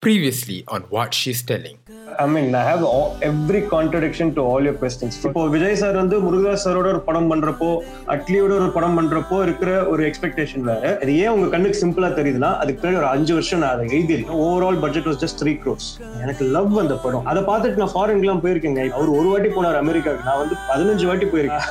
[0.00, 1.78] Previously on What She's Telling.
[2.22, 2.80] I mean I have
[3.28, 7.68] every contradiction to all your questions இப்போ Vijay sir வந்து முருகதாஸ் சாரோட ஒரு படம் பண்றப்போ
[8.14, 10.82] அட்லியோட ஒரு படம் பண்றப்போ இருக்கிற ஒரு எக்ஸ்பெக்டேஷன் வேற.
[11.02, 14.40] அது ஏன் உங்க கண்ணுக்கு சிம்பிளா தெரியுதுன்னா அதுக்கு பின்னாடி ஒரு அஞ்சு வருஷம் நான் அதை எழுதியிருக்கேன்.
[14.46, 15.86] Overall budget was just three crores
[16.22, 17.28] எனக்கு லவ் அந்த படம்.
[17.32, 18.88] அதை பார்த்துட்டு நான் ஃபாரின்லாம் போயிருக்கேங்க.
[18.98, 20.28] அவர் ஒரு வாட்டி போனார் அமெரிக்காவுக்கு.
[20.30, 21.68] நான் வந்து பதினஞ்சு வாட்டி போயிருக்கேன்.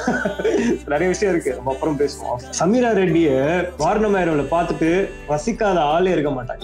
[0.94, 1.54] நிறைய விஷயம் இருக்கு.
[1.58, 2.40] நம்ம அப்புறம் பேசுவோம்.
[2.62, 3.30] சமீரா ரெட்டிய
[3.84, 4.92] வாரணமாயிரம்ல பார்த்துட்டு
[5.34, 6.64] ரசிக்காத ஆளே இருக்க மாட்டாங்க.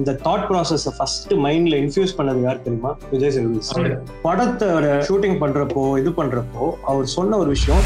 [0.00, 1.10] இந்த தாட் ப்ராசஸ் ஃபர்ஸ்ட்
[1.44, 7.50] மைண்ட்ல இன்ஃபியூஸ் பண்ணது யார் தெரியுமா விஜய் சேதுபதி படத்தோட ஷூட்டிங் பண்றப்போ இது பண்றப்போ அவர் சொன்ன ஒரு
[7.50, 7.82] விஷயம்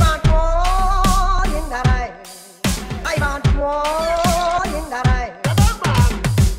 [0.00, 2.12] want more in the rain.
[3.04, 5.32] I want more in the rain.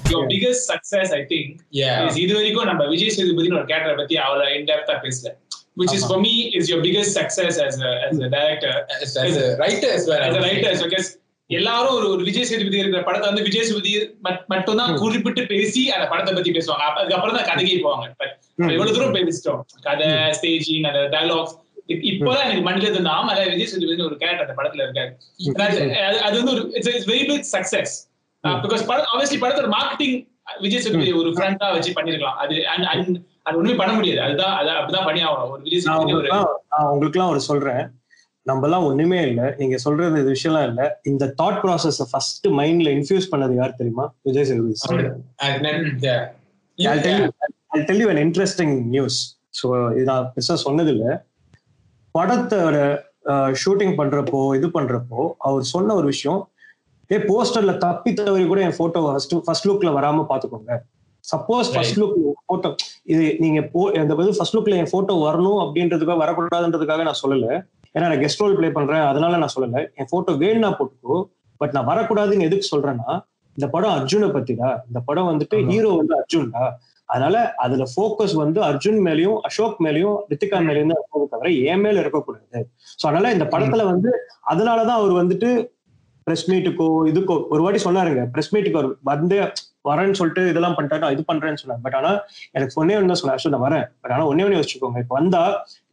[0.09, 1.47] your biggest success i think
[1.81, 2.05] Yeah.
[2.05, 4.47] is இது வரைக்கும் நம்ம விஜய் சேதுபதினு ஒரு கேரக்டரை பத்தி அவ்வளவு
[4.89, 5.29] ஆ பேசல
[5.77, 9.35] which is for me is your biggest success as a as a director As, as
[9.37, 10.21] a writer as well.
[10.27, 11.09] As a writer because
[11.47, 16.07] எல்லாரும் ஒரு ஒரு விஜய் சேதுபதி இருக்கிற படத்தை வந்து விஜய் சேதுபதி மட்- மட்டும்தான் குறிப்பிட்டு பேசி அந்த
[16.07, 16.85] படத்தை பத்தி பேசுவாங்க.
[16.99, 18.07] அதுக்கப்புறம் தான் கதைக்கு போவாங்க.
[18.71, 19.59] எவ்வளவு தூரம் பேசிட்டோம்.
[19.81, 21.53] கதை ஸ்டேஜிங் அந்த டயலாக்ஸ்
[21.87, 25.11] இப்போதான் எனக்கு மண்டில இருந்து ஆமா விஜய் சேதுபதி ஒரு கேரக்டர் அந்த படத்துல இருக்காரு.
[25.49, 27.93] அது- வந்து ஒரு it's very big success
[28.47, 30.27] because படம் ஆப்வியஸ்லி படத்தோட மார்க்கெட்டிங்
[30.59, 32.37] விஜய் சேதுபதி ஒரு ஃப்ரண்டா வச்சு பண்ணிருக்கலாம்.
[32.43, 34.21] அது and அது ஒண்ணுமே பண்ண முடியாது.
[34.21, 36.27] அதுதான் அது அப்படிதான் பண்ணி ஆகணும் ஒரு விஜய் சேதுபதி ஒரு
[36.69, 37.87] நான் உங்களுக்குலாம் ஒரு சொல்றேன்.
[38.47, 39.41] நம்மலாம் ஒண்ணுமே இல்ல.
[39.59, 40.81] நீங்க சொல்றது இது விஷயம்லாம் இல்ல.
[41.03, 44.05] இந்த தாட் ப்ராசஸ் ஃபர்ஸ்ட் மைண்ட்ல இன்ஃபியூஸ் பண்ணது யார் தெரியுமா?
[44.23, 44.75] Vijay Sethupathi
[48.25, 49.15] interesting news.
[49.59, 51.11] So இது நான் பெருசாக சொன்னது இல்லை
[52.15, 52.77] படத்தோட
[53.61, 56.41] ஷூட்டிங் பண்றப்போ இது பண்றப்போ அவர் சொன்ன ஒரு விஷயம்
[57.09, 60.71] ஏ போஸ்டர்ல தப்பி தவறி கூட என் போட்டோ ஃபர்ஸ்ட் ஃபர்ஸ்ட் லுக்ல வராம பாத்துக்கோங்க.
[61.25, 62.69] சப்போஸ் ஃபர்ஸ்ட் லுக் போட்டோ
[63.13, 67.47] இது நீங்க போ இந்த ஃபர்ஸ்ட் லுக்ல என் போட்டோ வரணும் அப்படின்றதுக்காக வரக்கூடாதுன்றதுக்காக நான் சொல்லல.
[67.97, 69.05] ஏன்னா நான் கெஸ்ட் ரோல் ப்ளே பண்றேன்.
[69.07, 69.81] அதனால நான் சொல்லல.
[69.95, 71.17] என் போட்டோ வேணும்னா போட்டுக்கோ.
[71.61, 73.09] பட் நான் வரக்கூடாதுன்னு எதுக்கு சொல்றேன்னா
[73.57, 74.69] இந்த படம் அர்ஜுனை பத்திடா?
[74.87, 76.63] இந்த படம் வந்துட்டு ஹீரோ வந்து அர்ஜுன்டா?
[77.09, 81.97] அதனால அதுல ஃபோக்கஸ் வந்து அர்ஜுன் மேலயும் அசோக் மேலயும் ரித்திகா மேலயும் தான் இருக்கவே தவிர என் மேல
[81.99, 82.61] இருக்கக்கூடாது.
[82.99, 84.11] சோ அதனால இந்த படத்துல வந்து
[84.51, 85.49] அதனாலதான் அவர் வந்துட்டு
[86.27, 88.21] பிரஸ் மீட்டுக்கோ இதுக்கோ ஒரு வாட்டி சொன்னாருங்க.
[88.33, 89.37] பிரஸ் மீட்டுக்கு அவர் வந்து
[89.85, 91.81] வரேன்னு சொல்லிட்டு இதெல்லாம் பண்ணிட்டாரு இது பண்றேன்னு சொன்னார்.
[91.83, 92.09] பட் ஆனா
[92.53, 93.37] எனக்கு ஒன்னே ஒன்று தான் சொன்னார்.
[93.37, 93.85] "அசோக், நான் வரேன்.
[94.01, 95.41] பட் ஆனா ஒன்னே ஒண்ணே வச்சுக்கோங்க இப்ப வந்தா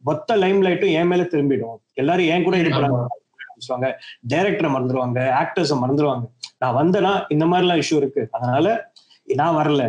[0.07, 1.77] மொத்த லைம் லைட்டும் என் மேல திரும்பிடும்.
[1.93, 2.69] எல்லாரும் ஏன் கூட இது
[4.29, 6.25] டைரக்டரை மறந்துடுவாங்க ஆக்டர்ஸை மறந்துடுவாங்க
[6.57, 8.27] நான் வந்தேன்னா இந்த மாதிரிலாம் இஷ்யூ இருக்கு.
[8.31, 8.91] அதனால
[9.23, 9.83] நான் வரல.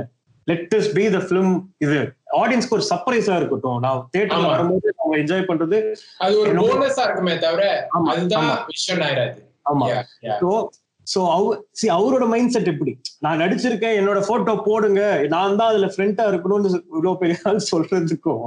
[0.45, 2.01] Let us be the film இது.
[2.33, 3.79] ஆடியன்ஸ்க்கு ஒரு சர்ப்ரைஸா இருக்கட்டும்.
[3.79, 4.47] நான் தியேட்டர்ல.
[4.47, 5.79] வரும்போது அவங்க என்ஜாய் பண்றது
[6.19, 8.65] அது ஒரு போனஸா இருக்குமே தவிர அதுதான்.
[8.67, 9.41] விஷயம் ஆயிராது.
[9.75, 9.87] ஆமா.
[10.23, 10.69] Yeah.
[11.13, 12.93] ஸோ அவ சி அவரோட மைண்ட் செட் எப்படி?
[13.25, 15.03] நான் நடிச்சிருக்கேன் என்னோட போட்டோ போடுங்க.
[15.35, 18.47] நான் தான் அதுல ஃப்ரெண்டா இருக்கணும்னு இவ்வளவு பெரிய ஆள் சொல்றதுக்கும்.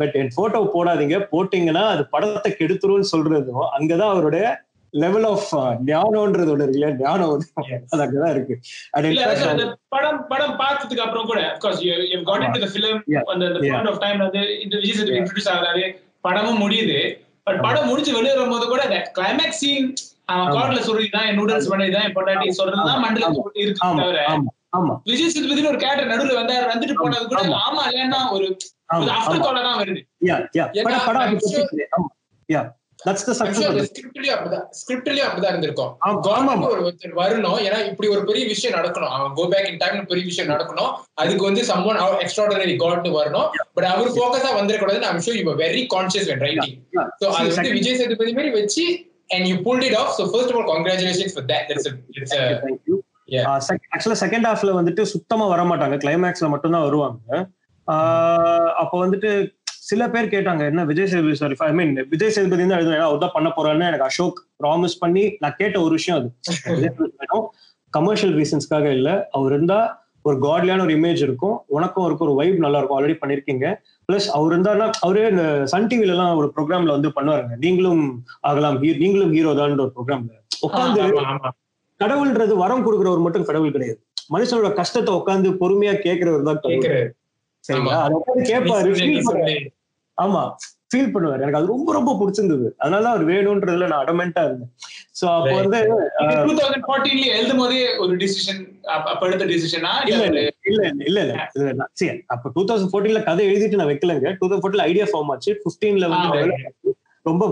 [0.00, 1.18] பட் என் போட்டோ போடாதீங்க.
[1.32, 4.44] போட்டீங்கன்னா அது படத்தை கெடுத்துரும்னு சொல்றதும் அங்கதான் அவருடைய
[4.94, 5.48] லெவல் ஆஃப்
[5.88, 6.94] ஞானம்ன்றது ஒண்ணு இருக்கு இல்லையா?
[7.02, 8.54] ஞானம் அது அங்கதான் இருக்கு.
[9.94, 11.40] படம் படம் பார்த்ததுக்கு அப்புறம் கூட
[14.64, 15.20] இந்த விஜய் சேதுபதி Yeah.
[15.20, 15.84] இன்ட்ரோடியூஸ் ஆகுறாரு
[16.20, 16.98] படமும் முடியுது.
[17.46, 19.86] பட் படம் முடிச்சு வெளியே வரும்போது கூட அந்த கிளைமேக்ஸ் சீன்
[20.34, 24.38] கார்ட்ல சொல்றதுதான் என் நூடுல்ஸ் பண்ணதுதான் என் பொண்டாட்டி சொல்றதுதான் மண்டல இருக்கு தவிர
[25.04, 27.80] விஜய் சேதுபதினு ஒரு கேரக்டர் நடுவுல வந்தாரு வந்துட்டு போனது கூட ஆமா.
[27.90, 28.56] இல்லன்னா ஒரு
[28.92, 30.02] ஆஃப்டர் தாட் தான் வருது.
[30.24, 32.08] யா யா ஏன்னா, படம் படம் அது I'm sure- பத்தி ஆமா.
[32.52, 35.48] Yeah that's the I'm sure success the scriptலயும் அப்படிதான்.
[35.48, 35.96] இருந்திருக்கும்.
[36.06, 36.68] கவர்மெண்ட்.
[36.68, 37.56] ஒரு வரணும்.
[37.66, 39.08] ஏன்னா இப்படி ஒரு பெரிய விஷயம் நடக்கணும்.
[39.08, 40.92] அவன் கோ பேக் இன் பெரிய விஷயம் நடக்கணும்.
[41.14, 43.48] அதுக்கு வந்து சம்மன் எக்ஸ்ட்ராடனரி காட்னு வரணும்.
[43.74, 46.82] பட் அவர் ஃபோக்கஸா வந்துடக்கூடாதுன்னு I'm sure you very conscious when writing
[47.24, 50.10] so அது வந்து விஜய் சேதுபதி மாதிரி வச்சு and you pulled it off.
[50.14, 51.64] So first of all congratulations for that.
[51.68, 52.96] That's a it's a thank you
[53.28, 53.44] Yeah.
[53.94, 57.18] ஆக்சுவலா செகண்ட் ஹாஃப்ல வந்துட்டு சுத்தமா வர மாட்டாங்க கிளைமேக்ஸ்ல மட்டும் தான் வருவாங்க.
[58.82, 59.30] அப்ப வந்துட்டு
[59.90, 63.34] சில பேர் கேட்டாங்க என்ன Vijay Sethupathi sorry I mean Vijay Sethupathi தான் எழுதுனா அவர் தான்
[63.36, 66.28] பண்ண போறான்னு எனக்கு அசோக் ப்ராமிஸ் பண்ணி நான் கேட்ட ஒரு விஷயம் அது.
[67.92, 69.08] கமர்ஷியல் ரீசன்ஸ்க்காக இல்ல.
[69.36, 69.78] அவர் இருந்தா
[70.28, 71.56] ஒரு காட்லியான ஒரு இமேஜ் இருக்கும்.
[71.76, 72.98] உனக்கும் இருக்கும் ஒரு வைப் நல்லா இருக்கும்.
[72.98, 73.66] ஆல்ரெடி பண்ணிருக்கீங்க.
[74.10, 77.56] பிளஸ் அவர் இருந்தாருன்னா அவரே இந்த சன் டிவில எல்லாம் ஒரு ப்ரோக்ராம்ல வந்து பண்ணுவாருங்க.
[77.56, 80.28] நீங்களும் ஆகலாம் hero- நீங்களும் ஹீரோ தான் ஒரு ப்ரோக்ராம்ல
[80.66, 81.50] உட்காந்து.
[82.00, 84.04] கடவுள்ன்றது வரம் கொடுக்குறவர் மட்டும் கடவுள் கிடையாது.
[84.30, 87.14] மனுஷனோட கஷ்டத்தை உட்காந்து பொறுமையா கேட்கிறவர் தான் கடவுள்.
[87.64, 88.02] சரிங்களா?
[88.02, 89.68] அதை உட்காந்து கேட்பாரு.
[90.22, 90.50] ஆமா.
[90.90, 91.42] ஃபீல் பண்ணுவார்.
[91.42, 92.68] எனக்கு அது ரொம்ப ரொம்ப பிடிச்சிருந்தது.
[92.78, 94.70] அதனால அவர் வேணும்ன்றதுல நான் அடமெண்டா இருந்தேன்.
[95.20, 95.78] சோ அப்போ வந்து
[96.46, 98.60] டூ தௌசண்ட் ஃபோர்டீன்ல எழுதும் போதே ஒரு டிசிஷன்
[99.08, 100.40] அப்ப எடுத்த டிசிஷனா இல்ல இல்ல
[101.08, 101.86] இல்ல இல்ல.
[102.00, 104.30] சரி அப்ப டூ தௌசண்ட் ஃபோர்டீன்ல கதை எழுதிட்டு நான் வைக்கலங்க.
[104.40, 105.52] டூ தௌசண்ட் ஃபோர்டீன்ல ஐடியா ஃபார்ம் ஆச்சு.
[105.62, 106.96] ஃபிஃப்டீன்ல வந்து ah,
[107.30, 107.44] ரொம்ப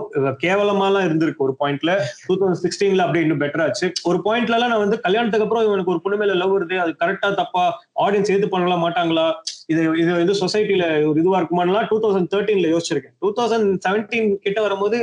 [0.42, 1.92] கேவலமாலாம் இருந்திருக்கு ஒரு பாயிண்ட்ல
[2.26, 3.86] டூ தௌசண்ட் சிக்ஸ்டீன்ல அப்படி இன்னும் பெட்டர் ஆச்சு.
[4.10, 6.78] ஒரு பாயிண்ட்ல எல்லாம் நான் வந்து கல்யாணத்துக்கு அப்புறம் இவனுக்கு ஒரு பொண்ணு மேல லவ் வருது.
[6.84, 7.64] அது கரெக்டா தப்பா
[8.04, 9.26] ஆடியன்ஸ் எது பண்ணலாம் மாட்டாங்களா?
[9.72, 13.16] இது இது வந்து சொசைட்டில ஒரு இதுவா இருக்குமான்லாம் டூ தௌசண்ட் தேர்ட்டீன்ல யோசிச்சிருக்கேன்.
[13.22, 14.98] டூ தௌசண்ட் செவன்டீன் கிட்ட வரும்போது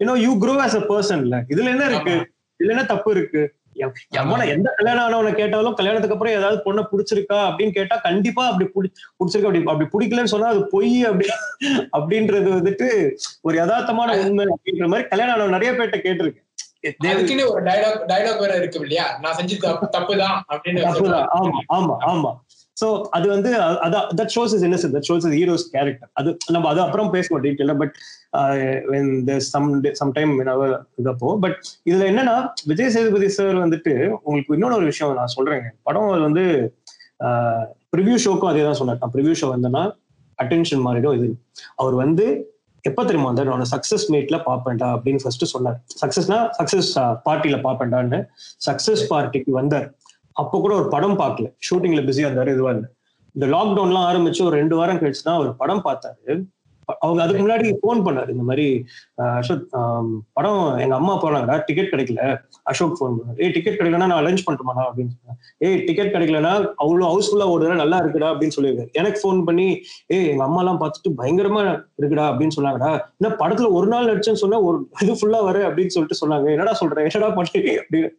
[0.00, 2.14] you know you grow as a பர்சன்ல இதுல என்ன இருக்கு?
[2.60, 3.42] இதுல என்ன தப்பு இருக்கு?
[3.76, 8.92] எவனை எந்த கல்யாணம் ஆனவனை கேட்டாலும் கல்யாணத்துக்கு அப்புறம் ஏதாவது பொண்ணை பிடிச்சிருக்கா அப்படின்னு கேட்டா கண்டிப்பா அப்படி புடி-
[9.18, 11.28] பிடிச்சிருக்கு அப்படி அப்படி பிடிக்கலன்னு சொன்னா அது பொய் அப்படி
[11.92, 16.48] அப்படின்றது வந்துட்டு ஒரு யதார்த்தமான உண்மை அப்படின்ற மாதிரி கல்யாணம் ஆனவன் நிறைய பேர்ட்ட கேட்டிருக்கேன்.
[17.46, 19.18] ஒரு டயலாக் டயலாக் வேற இருக்கு இல்லையா?
[19.20, 20.84] நான் செஞ்சது தப்பு தப்புதான் அப்படின்னு.
[21.34, 22.30] ஆமா ஆமா ஆமா.
[22.80, 23.50] சோ அது வந்து
[23.86, 27.42] அதான் that shows is innocent that shows is hero's character அது நம்ம அது அப்புறம் பேசுவோம்
[27.46, 27.94] டீட்டெயிலா but
[28.92, 29.10] when
[29.52, 29.68] some
[30.00, 30.32] some time
[31.00, 31.56] இதப்போ but
[31.88, 32.36] இதுல என்னன்னா
[32.70, 33.94] விஜய் சேதுபதி சார் வந்துட்டு
[34.26, 35.68] உங்களுக்கு இன்னொன்று ஒரு விஷயம் நான் சொல்றேங்க.
[35.88, 36.44] படம் வந்து
[37.26, 37.62] uh,
[37.94, 39.00] ப்ரிவியூ ஷோக்கும் அதே தான் சொன்னார்.
[39.14, 39.82] ப்ரிவியூ ஷோ வந்தேன்னா
[40.38, 41.28] அட்டென்ஷன் மாறிடும் இது.
[41.80, 42.26] அவர் வந்து
[42.84, 43.50] எப்ப தெரியுமா uh, வந்தார்?
[43.52, 45.78] நான் சக்சஸ் மீட்ல பாப்பேன்டா அப்படின்னு ஃபர்ஸ்ட் சொன்னார்.
[46.02, 46.90] சக்சஸ்னா சக்சஸ்
[47.26, 48.20] பார்ட்டில பாப்பேன்டான்னு
[48.68, 49.88] சக்சஸ் பார்ட்டிக்கு வந்தார்.
[50.42, 51.48] அப்போ கூட ஒரு படம் பார்க்கல.
[51.68, 52.88] ஷூட்டிங்ல பிஸியா இருந்தாரு இதுவா இல்லை.
[53.34, 56.34] இந்த லாக்டவுன்லாம் ஆரம்பிச்சு ஒரு ரெண்டு வாரம் கழிச்சு தான் அவர் படம் பார்த்தாரு.
[57.04, 58.30] அவங்க அதுக்கு முன்னாடி ஃபோன் பண்ணாரு.
[58.34, 58.64] இந்த மாதிரி
[59.40, 59.66] அசோக்
[60.36, 62.22] படம் எங்க அம்மா போனாங்கடா டிக்கெட் கிடைக்கல.
[62.70, 63.36] அசோக் ஃபோன் பண்ணாரு.
[63.42, 66.52] ஏய் டிக்கெட் கிடைக்கலனா நான் அரேஞ்ச் பண்ணட்டுமாடா அப்படின்னு சொன்னேன் ஏய் டிக்கெட் கிடைக்கலனா
[66.82, 68.90] அவ்வளவு ஹவுஸ்ஃபுல்லா ஓடுறா நல்லா இருக்குடா அப்படின்னு சொல்லியிருக்காரு.
[69.00, 69.68] எனக்கு ஃபோன் பண்ணி
[70.16, 71.62] ஏய் எங்க அம்மா எல்லாம் பார்த்துட்டு பயங்கரமா
[72.00, 72.90] இருக்குடா அப்படின்னு சொன்னாங்கடா.
[73.20, 76.48] என்ன படத்துல ஒரு நாள் நடிச்சேன்னு சொன்னா ஒரு இது ஃபுல்லா வர அப்படின்னு சொல்லிட்டு சொன்னாங்க.
[76.56, 77.62] என்னடா சொல்றேன் என்னடா பண்ணி?
[77.82, 78.10] அப்படின்னு.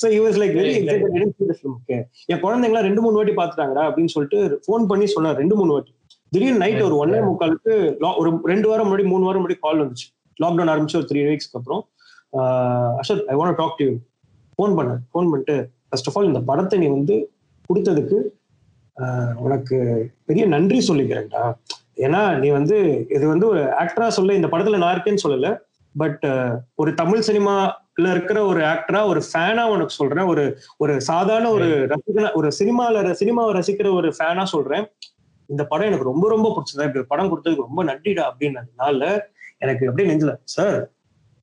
[0.00, 1.08] So he was like very excited.
[1.14, 1.74] I didn't see the film.
[1.80, 2.00] Okay.
[2.32, 5.38] என் குழந்தைங்களா ரெண்டு மூணு வாட்டி பாத்துட்டாங்கடா அப்படின்னு சொல்லிட்டு ஃபோன் பண்ணி சொன்னார்.
[5.42, 5.92] ரெண்டு மூணு வாட்டி.
[6.34, 7.72] திடீர்னு நைட் ஒரு ஒன்னே முக்காலுக்கு
[8.20, 10.06] ஒரு ரெண்டு வாரம் முன்னாடி மூணு வாரம் முன்னாடி கால் வந்துச்சு.
[10.42, 11.82] லாக்டவுன் ஆரம்பிச்சு ஒரு த்ரீ வீக்ஸ்க்கு அப்புறம்.
[13.00, 13.94] அஷத் I want talk to you
[14.56, 14.92] phone பண்ண.
[15.12, 15.56] ஃபோன் பண்ணிட்டு
[15.88, 17.16] ஃபர்ஸ்ட் ஆஃப் ஆல் இந்த படத்தை நீ வந்து
[17.68, 18.18] கொடுத்ததுக்கு
[19.44, 19.76] உனக்கு
[20.28, 21.42] பெரிய நன்றி சொல்லிக்கிறேன்டா.
[22.06, 22.76] ஏன்னா நீ வந்து
[23.16, 25.48] இது வந்து ஒரு ஆக்டரா சொல்ல இந்த படத்துல நான் இருக்கேன்னு சொல்லல.
[25.94, 26.24] பட்
[26.80, 30.24] ஒரு தமிழ் சினிமால இருக்கிற ஒரு ஆக்டரா ஒரு ஃபேனா உனக்கு சொல்றேன்.
[30.24, 34.92] ஒரு ஒரு சாதாரண ஒரு ரசிகனா ஒரு சினிமால சினிமாவை ரசிக்கிற ஒரு ஃபேனா சொல்றேன்.
[35.46, 36.86] இந்த படம் எனக்கு ரொம்ப ரொம்ப பிடிச்சதா.
[36.86, 39.20] இப்படி படம் கொடுத்ததுக்கு ரொம்ப நன்றிடா அப்படின்னதுனால
[39.58, 40.90] எனக்கு அப்படியே நெஞ்சல சார்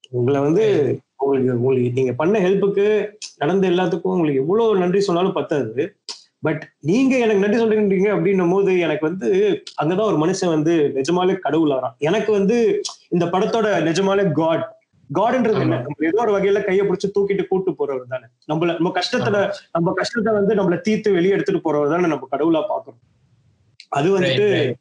[0.10, 5.96] உங்களை வந்து உங்களுக்கு உங்களுக்கு நீங்க பண்ண ஹெல்ப்புக்கு நடந்த எல்லாத்துக்கும் உங்களுக்கு எவ்வளவு நன்றி சொன்னாலும் பத்தாது.
[6.42, 11.98] பட் நீங்க எனக்கு நன்றி சொல்றீங்க அப்படின்னும் போது எனக்கு வந்து அங்கதான் ஒரு மனுஷன் வந்து நிஜமாலே கடவுளாராம்
[11.98, 14.77] எனக்கு வந்து இந்த படத்தோட நிஜமாலே காட்
[15.14, 15.76] காட்ன்றது என்ன?
[15.76, 18.24] நம்ம ஏதோ ஒரு வகையில கையை பிடிச்சு தூக்கிட்டு கூட்டு போறவர் தானே.
[18.48, 23.00] நம்மள நம்ம கஷ்டத்துல நம்ம கஷ்டத்தை வந்து நம்மள தீர்த்து வெளியே எடுத்துட்டு போறவர் தானே நம்ம கடவுளா பாக்குறோம்
[23.90, 24.74] அது வந்துட்டு.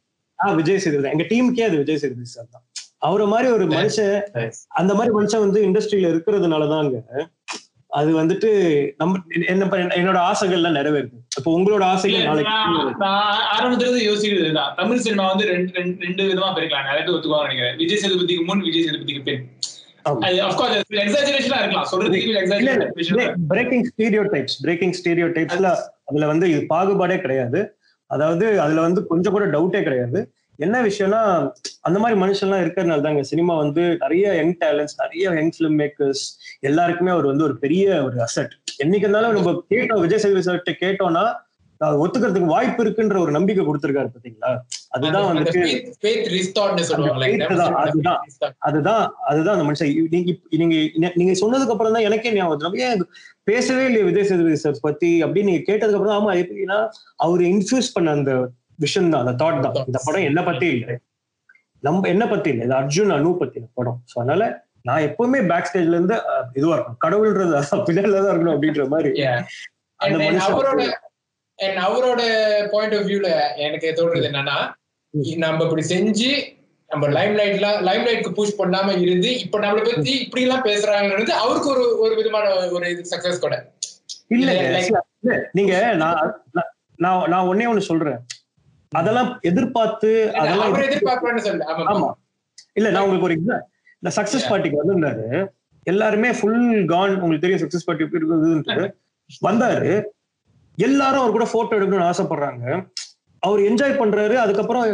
[0.45, 2.63] ஆஹ் விஜய் சேதுபதி எங்க டீமுக்கே அது விஜய் சேதுபதி சார் தான்.
[2.99, 4.23] அவரை மாதிரி ஒரு மனுஷன்
[4.69, 7.27] அந்த மாதிரி மனுஷன் வந்து இண்டஸ்ட்ரியில இருக்கிறதுனாலதாங்க
[7.89, 8.51] அது வந்துட்டு
[8.97, 11.17] நம்ம என்ன என்னோட ஆசைகள் எல்லாம் நிறைவேறுது.
[11.37, 12.53] இப்போ உங்களோட ஆசைகள் நாளைக்கு
[13.05, 14.75] ஆரம்பத்துல யோசிக்கிறது இதுதான்.
[14.77, 16.85] தமிழ் சினிமா வந்து ரெண்டு ரெண்டு- ரெண்டு விதமா பிரிக்கலாம்.
[16.85, 17.77] நிறைய பேர் ஒத்துக்குவாங்க நினைக்கிறேன்?
[17.77, 19.49] விஜய் சேதுபதிக்கு முன் விஜய் சேதுபதிக்கு பின்.
[20.11, 21.89] எக்ஸாஜரேஷனா இருக்கலாம்.
[21.93, 25.71] சொல்றதுக்கு exaggeration breaking stereotypes breaking ஸ்டீரியோ டைப்ஸ்ல
[26.11, 27.61] அதுல வந்து இது பாகுபாடே கிடையாது.
[28.11, 30.19] அதாவது அதுல வந்து கொஞ்சம் கூட டவுட்டே கிடையாது.
[30.59, 31.21] என்ன விஷயம்னா
[31.87, 36.23] அந்த மாதிரி மனுஷன்லாம் இருக்கிறதுனால தாங்க சினிமா வந்து நிறைய யங் டேலண்ட்ஸ் நிறைய யங் ஃபிலிம் மேக்கர்ஸ்
[36.69, 38.55] எல்லாருக்குமே அவர் வந்து ஒரு பெரிய ஒரு அசட்
[38.85, 41.25] என்னைக்கு இருந்தாலும் நம்ம கேட்டோம் விஜய் சேதுபதி சார்கிட்ட கேட்டோம்னா
[42.03, 44.51] ஒத்துக்கிறதுக்கு வாய்ப்பு இருக்குன்ற ஒரு நம்பிக்கை கொடுத்திருக்காரு பாத்தீங்களா?
[44.97, 45.63] அதுதான் வந்துட்டு
[47.85, 48.21] அதுதான்.
[48.69, 49.91] அதுதான் அதுதான் அந்த மனுஷன்.
[50.15, 50.31] நீங்க
[50.63, 50.77] நீங்க
[51.21, 53.05] நீங்க சொன்னதுக்கு அப்புறம் தான் எனக்கே ஞாபகம் ஏன்
[53.51, 56.79] பேசவே இல்லையே விஜய் சேதுபதி சார் பத்தி அப்படின்னு நீங்க கேட்டதுக்கு அப்புறம் ஆமா எப்படின்னா
[57.27, 58.33] அவர் இன்ஃபியூஸ் பண்ண அந்த
[58.85, 59.77] விஷன் தான் அந்த தாட் தான்.
[59.91, 60.95] இந்த படம் என்ன பத்தி இல்லை.
[61.83, 62.65] நம்ம என்ன பத்தி இல்லை.
[62.69, 63.99] இது அர்ஜுன் அனு பத்தி படம்.
[64.11, 64.43] சோ அதனால
[64.89, 66.17] நான் எப்பவுமே பேக் ஸ்டேஜ்ல இருந்து
[66.59, 67.55] இதுவா இருக்கும் கடவுள்ன்றது
[67.89, 69.11] பின்னால தான் இருக்கணும் அப்படின்ற மாதிரி.
[70.01, 70.95] அந்த மனுஷன்.
[71.59, 72.23] அவரோட and அவரோட
[72.71, 74.57] பாயிண்ட் ஆஃப் வியூல எனக்கு தோன்றது என்னன்னா
[75.37, 76.31] நம்ம இப்படி செஞ்சு
[76.91, 81.69] நம்ம லைம் லைட்ல லைம் லைட்க்கு புஷ் பண்ணாம இருந்து இப்ப நம்மள பத்தி இப்படி எல்லாம் பேசுறாங்கிறது அவருக்கு
[81.69, 83.55] ஒரு ஒரு விதமான ஒரு இது சக்சஸ் கூட.
[84.29, 84.51] இல்ல
[85.53, 86.21] நீங்க நான்
[86.99, 88.19] நான்- நான் ஒன்னே ஒண்ணு சொல்றேன்.
[88.93, 92.11] அதெல்லாம் எதிர்பார்த்து அதெல்லாம் எதிர்பார்க்கணும்னு சொல்ல ஆமா
[92.75, 95.27] இல்ல நான் உங்களுக்கு ஒரு இந்த சக்சஸ் பார்ட்டிக்கு வந்திருந்தாரு.
[95.87, 98.87] எல்லாருமே ஃபுல் கான் உங்களுக்கு தெரியும் சக்சஸ் பார்ட்டி இருக்குதுன்ட்டு
[99.43, 99.93] வந்தாரு.
[100.79, 102.65] எல்லாரும் அவர் கூட போட்டோ எடுக்கணும்னு ஆசைப்படுறாங்க.
[103.43, 104.35] அவர் என்ஜாய் பண்றாரு.
[104.35, 104.87] அதுக்கப்புறம்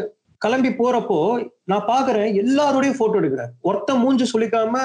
[0.43, 1.19] கிளம்பி போறப்போ
[1.65, 3.53] நான் பாக்குறேன் எல்லாரோடையும் போட்டோ எடுக்கிறார்.
[3.69, 4.77] ஒருத்த மூஞ்சி சொல்லிக்காம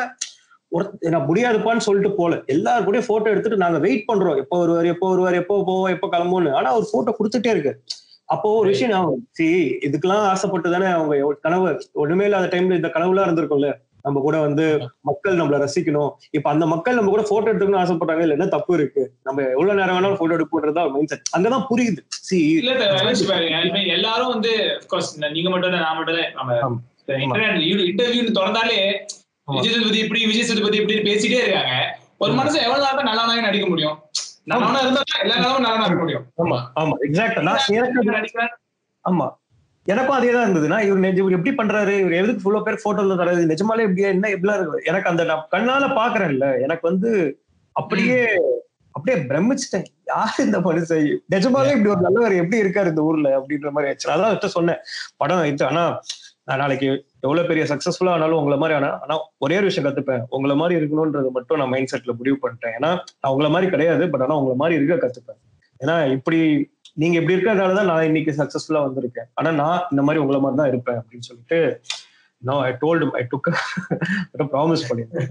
[0.71, 2.35] ஒருத்த நான் முடியாதுப்பான்னு சொல்லிட்டு போல.
[2.55, 4.37] எல்லாரு கூட போட்டோ எடுத்துட்டு நாங்க வெயிட் பண்றோம்.
[4.37, 7.73] எப்போ வருவார் எப்போ வருவார் எப்போ போவோம் எப்போ கிளம்புன்னு ஆனா அவர் போட்டோ கொடுத்துட்டே இருக்கு
[8.25, 9.45] அப்போ ஒரு விஷயம் நான் சி
[9.87, 13.69] இதுக்கெல்லாம் ஆசைப்பட்டு தானே அவங்க கனவு ஒண்ணுமே இல்லாத டைம்ல இந்த கனவுலாம் இருந்திருக்கும்ல.
[14.07, 14.65] நம்ம கூட வந்து
[15.01, 16.11] மக்கள் நம்மள ரசிக்கணும்.
[16.31, 19.03] இப்ப அந்த மக்கள் நம்ம கூட போட்டோ எடுத்துக்கணும்னு ஆசைப்படுறாங்க இல்ல என்ன தப்பு இருக்கு?
[19.23, 22.01] நம்ம எவ்வளவு நேரம் வேணாலும் போட்டோ எடுப்போன்றதா மைண்ட் செட் அங்கதான் புரியுது.
[22.27, 22.37] சி
[23.97, 24.53] எல்லாரும் வந்து
[25.35, 26.77] நீங்க மட்டும் இல்ல நான் மட்டும்.
[27.23, 28.23] இன்டர்நெட் இன்டர்வியூ
[29.47, 29.57] ஆமா.
[29.57, 31.75] விஜய் சேதுபதி இப்படி விஜய் சேதுபதி இப்படி பேசிட்டே இருக்காங்க.
[32.17, 33.95] ஒரு மனுஷன் எவ்வளவு நாள் தான் நல்லவனாக நடிக்க முடியும்?
[34.45, 36.25] நல்லவனா இருந்தா தான் எல்லா நாளும் நல்லவனா இருக்க முடியும்.
[36.43, 38.47] ஆமா ஆமா எக்ஸாக்ட் நான் எனக்கு
[39.05, 39.27] ஆமா.
[39.87, 41.93] எனக்கும் அதே தான் இருந்ததுன்னா இவர் இவர் எப்படி பண்றாரு?
[42.03, 44.85] இவர் எதுக்கு ஃபுல்லோ பேர் போட்டோல தராது நிஜமாலே இப்படியா என்ன எப்படிலாம் இருக்கு?
[44.85, 46.47] எனக்கு அந்த நான் கண்ணால பாக்குறேன்ல.
[46.65, 47.11] எனக்கு வந்து
[47.71, 48.19] அப்படியே
[48.95, 49.87] அப்படியே பிரமிச்சிட்டேன்.
[50.05, 51.09] யார் இந்த மனுஷன்?
[51.35, 53.29] நிஜமாவே இப்படி ஒரு நல்லவர் எப்படி இருக்காரு இந்த ஊர்ல?
[53.39, 54.79] அப்படின்ற மாதிரி ஆச்சு அதான் அவர்கிட்ட சொன்னேன்.
[55.17, 55.83] படம் இது ஆனா
[56.49, 56.87] நான் நாளைக்கு
[57.19, 60.23] எவ்வளவு பெரிய சக்சஸ்ஃபுல்லா ஆனாலும் உங்களை மாதிரி ஆனா ஆனா ஒரே ஒரு விஷயம் கத்துப்பேன்.
[60.29, 62.75] உங்களை மாதிரி இருக்கணும்ன்றது மட்டும் நான் மைண்ட் செட்ல முடிவு பண்ணிட்டேன்.
[62.77, 62.91] ஏன்னா
[63.21, 65.39] நான் உங்களை மாதிரி கிடையாது பட் ஆனா உங்களை மாதிரி இருக்க கத்துப்பேன்.
[65.81, 66.39] ஏன்னா இப்படி
[67.01, 69.27] நீங்க இப்படி இருக்கிறதால தான் நான் இன்னைக்கு சக்சஸ்ஃபுல்லா வந்திருக்கேன்.
[69.39, 71.59] ஆனா நான் இந்த மாதிரி உங்களை மாதிரி தான் இருப்பேன் அப்படின்னு சொல்லிட்டு
[72.41, 73.49] no I told I took
[74.55, 75.29] promise பண்ணிருக்கேன்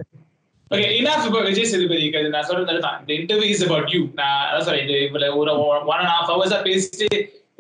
[0.71, 2.07] ஓகே இனாஃப் இப்போ விஜய் சேதுபதி
[2.37, 5.53] நான் சொல்றது தான் இந்த இன்டர்வியூ இஸ் அபவுட் யூ நான் அதான் சொல்றேன் இது இவ்வளவு ஒரு
[5.93, 7.09] ஒன் அண்ட் ஹாஃப் ஹவர்ஸா பேசிட்டு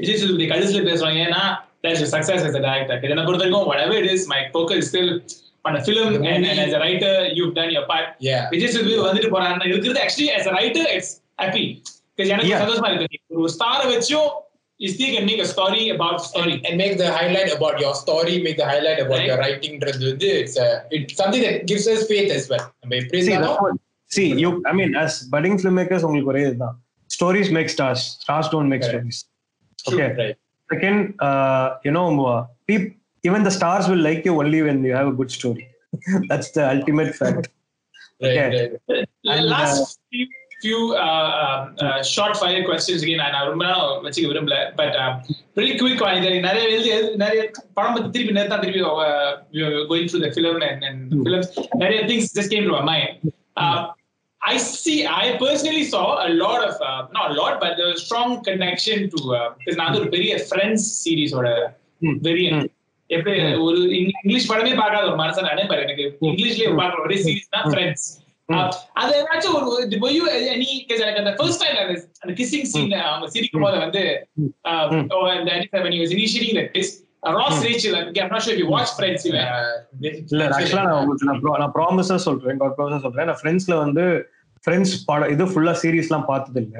[0.00, 1.44] விஜய் சேதுபதி கடைசியில பேசுறாங்க ஏன்னா
[1.88, 2.96] as a director.
[3.10, 5.10] என்னை பொறுத்த வரைக்கும் whatever it is my focus still
[5.64, 8.06] on a film and, and as a writer you've done your part.
[8.28, 8.42] Yeah.
[8.52, 11.10] Vijay Sethupathi வந்துட்டு போறாருன்னா இருக்கிறது actually as a writer it's
[11.42, 11.66] happy.
[12.16, 12.58] Because எனக்கு.
[12.64, 14.28] சந்தோஷமா இருக்கு ஒரு ஸ்டாரை வச்சும்
[14.78, 18.34] you still can make a story about story and make the highlight about your story,
[18.46, 19.28] make the highlight about Right.
[19.28, 19.74] your writing.
[20.42, 22.64] It's, a, it's something that gives us faith as well.
[22.92, 23.68] See,
[24.16, 26.76] see, you, I mean, as budding filmmakers, உங்களுக்கு ஒரே இதுதான்
[27.50, 29.06] make stars stars don't make Correct.
[29.06, 29.22] Stories
[29.88, 30.10] True, Okay.
[30.22, 30.36] right.
[30.72, 34.94] Second, uh, you know, uh, peop- even the stars will like you only when you
[34.94, 35.64] have a good story.
[36.28, 37.44] That's the ultimate fact.
[38.20, 38.70] Right, Okay.
[38.88, 39.08] right.
[39.32, 40.24] And, last uh,
[40.62, 43.30] uh, uh, short fire questions again.
[43.30, 44.74] நான் ரொம்ப நேரம் வச்சுக்க விரும்பல.
[44.76, 44.94] But
[45.54, 46.16] quick one.
[46.16, 51.12] இது நிறைய எழுதி நிறைய படம் பத்தி திருப்பி நேரத்தான் திருப்பி going through the film and and
[51.12, 53.20] films நிறைய things just came to mind
[54.38, 55.02] I see.
[55.02, 59.06] I personally saw a lot of, uh, not a lot, but there was strong connection
[59.06, 61.62] to because நான் வந்து ஒரு பெரிய friends சீரிஸோட.
[62.02, 62.74] வெரிய Hmm.
[63.06, 67.50] எப்படி ஒரு இங்க- English படமே பார்க்காத ஒரு மனுஷன் நானே பாரு எனக்கு இங்கிலீஷ்லயே பார்க்குற ஒரே சீரிஸ்
[67.50, 68.25] தான் ஃப்ரெண்ட்ஸ்
[69.00, 70.18] அது ஏதாச்சும் ஒரு இது போய்
[70.62, 70.66] நீ
[71.04, 74.02] எனக்கு அந்த ஃபர்ஸ்ட் டைம் அந்த அந்த கிசிங் சீன் அவங்க சிரிக்கும் போது வந்து
[76.56, 76.90] the kiss.
[77.26, 79.46] Uh, Ross Rachel I'm not sure if you watch Friends even
[80.32, 83.28] இல்ல ஆக்சுவலா நான் உங்களுக்கு நான் நான் ப்ராமிஸா சொல்றேன் God promise-ஆ சொல்றேன்.
[83.30, 84.04] நான் ஃப்ரெண்ட்ஸ்ல வந்து
[84.64, 86.76] ஃப்ரெண்ட்ஸ் படம் இது ஃபுல்லா சீரீஸ்லாம் பார்த்தது இல்ல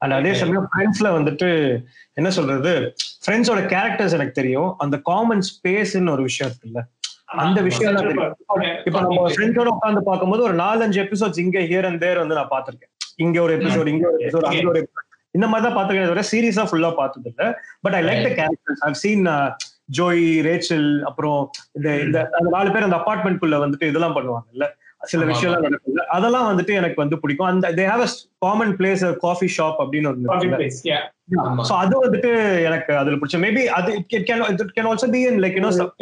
[0.00, 1.48] அண்ட் அதே சமயம் ஃப்ரெண்ட்ஸ்ல வந்துட்டு
[2.20, 2.72] என்ன சொல்றது
[3.24, 4.70] ஃப்ரெண்ட்ஸோட கேரக்டர்ஸ் எனக்கு தெரியும்.
[4.84, 6.80] அந்த காமன் ஸ்பேஸ்ன்னு ஒரு விஷயம் இருக்குல்ல.
[7.42, 8.34] அந்த விஷயம் தான் தெரியும்
[8.86, 12.92] இப்ப நம்ம ஃப்ரெண்ட்ஸோட உட்காந்து பார்க்கும்போது ஒரு நாலஞ்சு எபிசோட்ஸ் இங்க ஹியர் அண்ட் தேர் வந்து நான் பார்த்திருக்கேன்.
[13.18, 14.82] இங்க ஒரு எபிசோட் இங்க ஒரு எபிசோட் அங்க ஒரு.
[15.34, 17.44] இந்த மாதிரி தான் பார்த்திருக்கேன் தவிர சீரியஸா ஃபுல்லா பார்த்தது இல்ல
[17.82, 19.24] but I like the characters I've seen
[19.90, 21.40] Joey Rachel அப்புறம்
[21.72, 24.66] இந்த இந்த அந்த நாலு பேர் அந்த அபார்ட்மெண்ட்குள்ள வந்துட்டு இதெல்லாம் பண்ணுவாங்கல்ல.
[25.02, 27.48] சில ஆமா, விஷயம்லாம் நடக்குது அதெல்லாம் வந்துட்டு எனக்கு வந்து பிடிக்கும்.
[27.48, 28.10] அந்த they have a
[28.44, 30.68] common place coffee shop அப்படின்னு ஒன்று
[31.40, 35.40] சோ அது வந்துட்டு எனக்கு அதுல பிடிச்ச மேபி அது it can it can also be in
[35.40, 35.92] like you know.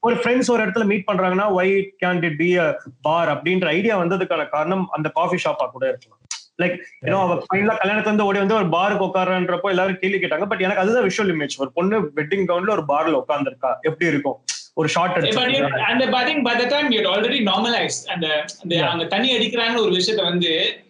[0.00, 4.48] ஒரு ஃப்ரெண்ட்ஸ் ஒரு இடத்துல மீட் பண்றாங்கன்னா why can it be a bar அப்படின்ற ஐடியா வந்ததுக்கான
[4.48, 6.18] காரணம் அந்த காஃபி ஷாப்பா கூட இருக்கலாம்.
[6.62, 10.46] லைக் யூனோ அவ ஃபைனலா கல்யாணத்துல வந்து ஓடி வந்து ஒரு பாருக்கு உட்காரன்றப்போ எல்லாரும் கேள்வி கேட்டாங்க.
[10.46, 13.74] பட் எனக்கு அதுதான் விஷுவல் இமேஜ் ஒரு பொண்ணு வெட்டிங் கவுன்ல ஒரு பார்ல உட்கார்ந்திருக்கா?
[13.80, 14.44] எப்படி இருக்கும்?
[14.74, 18.12] ஒரு short but you- and but I think by the time you had already normalized
[18.12, 18.86] and the- அந்த.
[18.86, 20.80] அவங்க தண்ணி அடிக்கிறாங்கன்னு ஒரு விஷயத்த வந்து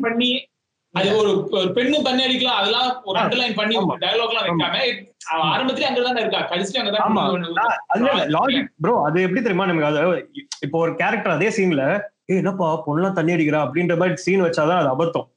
[0.00, 0.46] பண்ணி
[0.94, 3.16] அது ஒரு ஒரு பெண்ணு பண்ணி அடிக்கலாம் அதெல்லாம் ஒரு.
[3.20, 3.76] அண்டர்லைன் பண்ணி.
[4.02, 4.78] டயலாக் எல்லாம் வைக்காம
[5.52, 6.40] ஆரம்பத்திலே அங்கதான் இருக்கா?
[6.52, 7.04] கடைசி அங்கதான்
[8.82, 9.90] ப்ரோ அது எப்படி தெரியுமா நமக்கு?
[9.90, 10.00] அது
[10.66, 11.84] இப்போ ஒரு கேரக்டர் அதே சீன்ல
[12.30, 13.60] ஏ என்னப்பா பொண்ணுலாம் தண்ணி அடிக்கிறா?
[13.66, 15.28] அப்படின்ற மாதிரி சீன் வச்சாதான் அது அபத்தம்.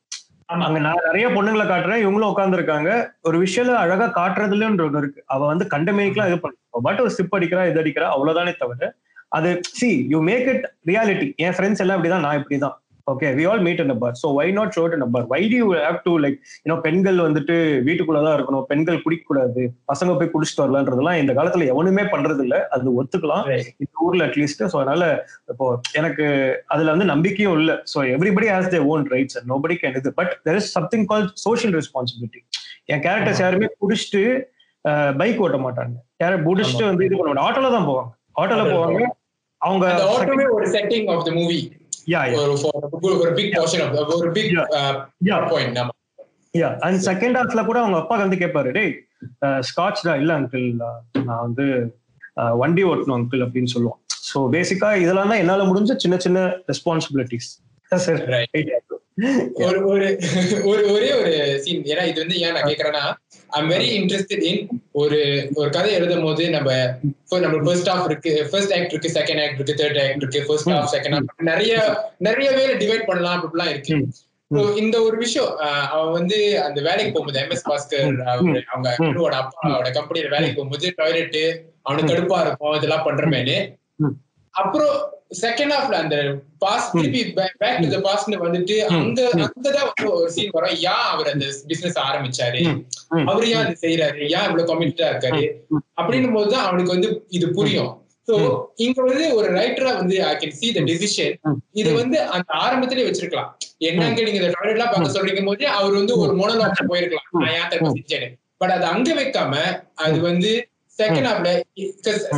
[0.66, 2.90] அங்க நான் நிறைய பொண்ணுங்களை காட்டுறேன் இவங்களும் உட்கார்ந்து இருக்காங்க
[3.22, 5.22] ஒரு விஷயம் அழகா காட்டுறதுலன்ற ஒண்ணு இருக்கு.
[5.34, 6.56] அவ வந்து கண்டமேனிக்கெல்லாம் இது பண்ண.
[6.88, 8.92] பட் ஒரு ஸ்டிப் அடிக்கிறா இது அடிக்கிறா அவ்வளவுதானே தவிர
[9.38, 12.76] அது see you make it reality N friends எல்லாம் இப்படிதான் நான் இப்படிதான்.
[13.08, 15.98] Okay we all meet in bar so why not shot in bar why do have
[16.06, 17.56] to like you know பெண்கள் வந்துட்டு
[17.88, 18.66] வீட்டுக்குள்ளதான் இருக்கணும்.
[18.72, 23.46] பெண்கள் குடிக்க கூடாது பசங்க போய் குடிச்சிட்டு வரலான்றதெல்லாம் இந்த காலத்துல எவனுமே பண்றது இல்ல அது ஒத்துக்கலாம்.
[23.84, 25.04] இந்த ஊர்ல அட்லீஸ்ட் ஸோ அதனால
[25.54, 25.68] இப்போ
[26.02, 26.26] எனக்கு
[26.76, 27.74] அதுல வந்து நம்பிக்கையும் இல்ல.
[27.94, 30.12] So everybody has they own rights and nobody can இது.
[30.22, 32.42] But there is something call social responsibility
[32.94, 34.24] N characters யாருமே குடிச்சிட்டு
[35.20, 35.96] பைக் ஓட்ட மாட்டாங்க.
[36.24, 38.12] யாரும் குடிச்சிட்டு வந்து இது பண்ண மாட்டாங்க ஆட்டோல தான் போவாங்க.
[38.42, 39.00] ஆட்டோல போவாங்க.
[39.62, 39.86] அவங்க
[40.58, 41.60] ஒரு setting of the movie
[42.08, 42.74] yeah ஒரு for-
[43.18, 44.54] ஒரு பிக் போர்ஷன் ஆஃப் ஒரு பிக்
[45.52, 45.92] பாயிண்ட் நம்ம
[46.54, 48.94] யா அண்ட் செகண்ட் ஹாஃப்ல கூட அவங்க அப்பா வந்து கேட்பாரு டேய்
[49.70, 50.66] ஸ்காட்ச் தான் இல்ல அங்கிள்
[51.24, 51.66] நான் வந்து
[52.62, 56.40] வண்டி ஓட்டணும் அங்கிள் அப்படின்னு சொல்லுவோம் ஸோ பேசிக்கா இதெல்லாம் தான் என்னால முடிஞ்ச சின்ன சின்ன
[56.72, 57.50] ரெஸ்பான்சிபிலிட்டிஸ்
[57.92, 58.70] சார் Right.
[59.66, 60.08] ஒரு ஒரு
[60.64, 63.04] ஒரு ஒரே ஒரு சீன் ஏன்னா இது வந்து ஏன் நான் கேக்குறேன்னா
[63.50, 64.60] ஐம் வெரி இன்ட்ரெஸ்டட் இன்
[64.94, 65.20] ஒரு
[65.54, 66.70] ஒரு கதை எழுதும் போது நம்ம
[67.38, 70.92] நம்ம ஃபர்ஸ்ட் ஹாஃப் இருக்கு ஃபர்ஸ்ட் ஆக்ட் இருக்கு செகண்ட் ஆக்ட் இருக்கு தேர்ட் ஆக்ட் இருக்கு ஃபர்ஸ்ட் ஹாஃப்
[70.96, 71.76] செகண்ட் ஹாஃப் நிறைய
[72.20, 73.96] நிறைய வேலை டிவைட் பண்ணலாம் அப்படிலாம் இருக்கு.
[74.82, 75.52] இந்த ஒரு விஷயம்
[75.94, 81.40] அவன் வந்து அந்த வேலைக்கு போகும்போது எம்எஸ் பாஸ்கர் அவங்க அண்ணனோட அப்பாவோட கம்பெனில வேலைக்கு போகும்போது டாய்லெட்
[81.82, 83.58] அவனுக்கு கடுப்பா இருக்கும் இதெல்லாம் பண்றமேனு.
[84.54, 84.94] அப்புறம்
[85.42, 90.50] செகண்ட் ஹாஃப்ல அந்த பாஸ் திருப்பி பேக் டு த பாஸ்ட்னு வந்துட்டு அங்க அங்கதான் வந்து ஒரு சீன்
[90.52, 90.76] வரும்.
[90.76, 92.86] ஏன் அவர் அந்த பிசினஸ் ஆரம்பிச்சாரு.
[93.26, 95.52] அவர் ஏன் அது செய்யறாரு ஏன் இவ்வளவு கமிட்டடா இருக்காரு?
[96.02, 98.04] அப்படின்னும் போதுதான் அவனுக்கு வந்து இது புரியும்.
[98.28, 101.40] சோ இங்க வந்து ஒரு ரைட்டரா வந்து I can see the decision.
[101.42, 101.58] ம்.
[101.72, 103.50] இது வந்து அந்த ஆரம்பத்திலே வச்சிருக்கலாம்.
[103.78, 107.30] என்னங்க நீங்க இந்த டாய்லெட் எல்லாம் பார்க்க சொல்றீங்க போது அவர் வந்து ஒரு மோனோலாக் போயிருக்கலாம்.
[107.32, 108.34] நான் ஏன் தப்பு செஞ்சேன்னு.
[108.58, 109.56] பட் அது அங்க வைக்காம
[109.96, 111.52] அது வந்து செகண்ட் ஹாஃப்ல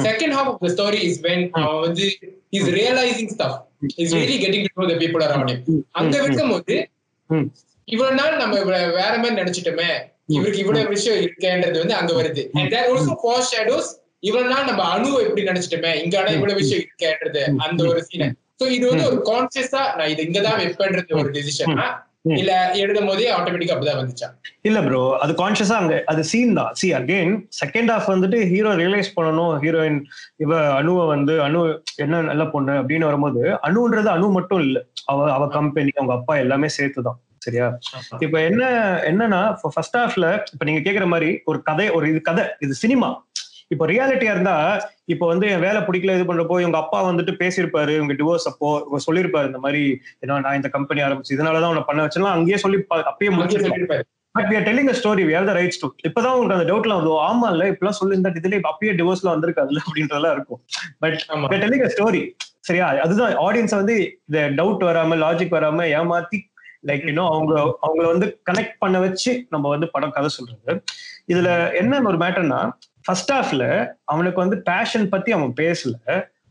[0.06, 2.06] second half of the story is when அவன் வந்து
[2.58, 3.58] is realising stuff
[3.98, 6.78] is really getting to know the people around him அங்க வைக்கும் போது
[7.30, 7.48] ம்.
[7.88, 8.56] இவ்வளவு நாள் நம்ம
[8.98, 9.90] வேற மாதிரி நினைச்சிட்டோமே
[10.30, 12.42] இவருக்கு இவ்வளவு விஷயம் இருக்கேன்றது வந்து அங்க வருது.
[12.56, 13.90] And there also for shadows
[14.24, 18.28] இவ்வளவு நாள் நம்ம அணுவை எப்படி நினைச்சிட்டோமே இங்க ஆனா இவ்வளவு விஷயம் இருக்கேன்றது அந்த ஒரு சீனை
[18.60, 21.86] சோ இது வந்து ஒரு கான்சியஸா நான் இது இங்கதான் வைப்பேன்றது ஒரு டிசிஷனா
[22.36, 24.27] இல்ல எழுதும் போதே ஆட்டோமேட்டிக்கா அப்படிதான் வந்துச்சா?
[24.62, 26.72] இல்ல ப்ரோ அது கான்சியஸா அங்க அது சீன் தான்.
[26.74, 30.00] சி அகைன் செகண்ட் ஹாஃப் வந்துட்டு ஹீரோ ரியலைஸ் பண்ணணும் ஹீரோயின்
[30.38, 31.62] இவ அணுவை வந்து அணு
[31.98, 34.77] என்ன நல்ல பொண்ணு அப்படின்னு வரும்போது அணுன்றது அணு மட்டும் இல்ல.
[35.07, 37.67] அவ அவ கம்பெனி அவங்க அப்பா எல்லாமே சேர்த்துதான் சரியா?
[38.22, 38.62] இப்ப என்ன
[39.07, 43.10] என்னன்னா ஃபர்ஸ்ட் ஹாஃப்ல இப்ப நீங்க கேக்குற மாதிரி ஒரு கதை ஒரு இது கதை இது சினிமா
[43.71, 44.55] இப்போ ரியாலிட்டியா இருந்தா
[45.05, 49.00] இப்போ வந்து என் வேலை பிடிக்கல இது பண்றப்போ இவங்க அப்பா வந்துட்டு பேசியிருப்பாரு இவங்க டிவோர்ஸ் அப்போ இவங்க
[49.07, 49.81] சொல்லியிருப்பாரு இந்த மாதிரி
[50.25, 52.77] ஏன்னா நான் இந்த கம்பெனி ஆரம்பிச்சு இதனாலதான் உன்னை பண்ண வச்சலாம் அங்கேயே சொல்லி
[53.12, 54.05] அப்பயே முடிச்சிருப்பாரு.
[54.36, 55.88] But we are telling a story we have the rights to.
[56.07, 59.81] இப்பதான் உங்களுக்கு அந்த டவுட்ல வந்து ஆமா இல்ல இப்பெல்லாம் சொல்லி இந்த இதுல இப்ப அப்பயே டிவோர்ஸ்ல வந்திருக்காதுல்ல
[59.86, 60.59] அப்படின்றதெல்லாம் இருக்கும்.
[61.00, 61.47] பட் ஆமா.
[61.51, 62.21] we are telling a story.
[62.59, 62.88] சரியா?
[63.05, 63.95] அதுதான் ஆடியன்ஸ் வந்து
[64.27, 66.39] இந்த டவுட் வராம லாஜிக் வராம ஏமாத்தி
[66.88, 67.53] லைக் இன்னும் அவங்க
[67.86, 70.83] அவங்கள வந்து கனெக்ட் பண்ண வச்சு நம்ம வந்து படம் கதை சொல்றது.
[71.33, 71.50] இதுல
[71.81, 72.59] என்ன ஒரு மேட்டர்னா
[73.08, 73.64] ஃபர்ஸ்ட் ஹாஃப்ல
[74.06, 75.94] அவனுக்கு வந்து பேஷன் பத்தி அவன் பேசல.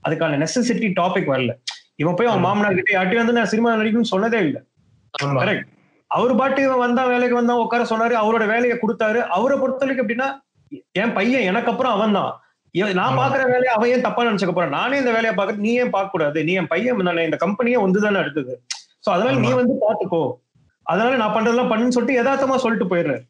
[0.04, 1.52] அதுக்கான நெசசிட்டி டாபிக் வரல.
[1.96, 4.60] இவன் போய் அவன் மாமனார் கிட்ட யார்ட்டையும் வந்து நான் சினிமா நடிக்கணும்னு சொன்னதே இல்லை.
[5.40, 5.68] கரெக்ட்
[6.10, 8.14] அவர் பாட்டு இவன் வந்தா வேலைக்கு வந்தா உட்கார சொன்னாரு.
[8.14, 9.20] அவரோட வேலையை கொடுத்தாரு.
[9.28, 10.28] அவரை பொறுத்தவரைக்கும் எப்படின்னா
[10.92, 12.32] என் பையன் எனக்கு அப்புறம் அவன் தான்.
[12.94, 13.18] நான்.
[13.18, 14.70] பாக்குற வேலையை அவன் ஏன் தப்பா நினைச்சுக்க போறான்?
[14.70, 18.18] நானே இந்த வேலையை பாக்குறது நீ ஏன் பார்க்க கூடாது நீ என் பையன் இந்த கம்பெனியே வந்து தானே
[18.18, 18.54] அடுத்தது
[19.04, 19.52] சோ அதனால நீ.
[19.52, 20.22] வந்து பாத்துக்கோ.
[20.86, 23.22] அதனால நான் பண்றதெல்லாம் பண்ணுன்னு சொல்லிட்டு யதார்த்தமா சொல்லிட்டு போயிடுறாரு.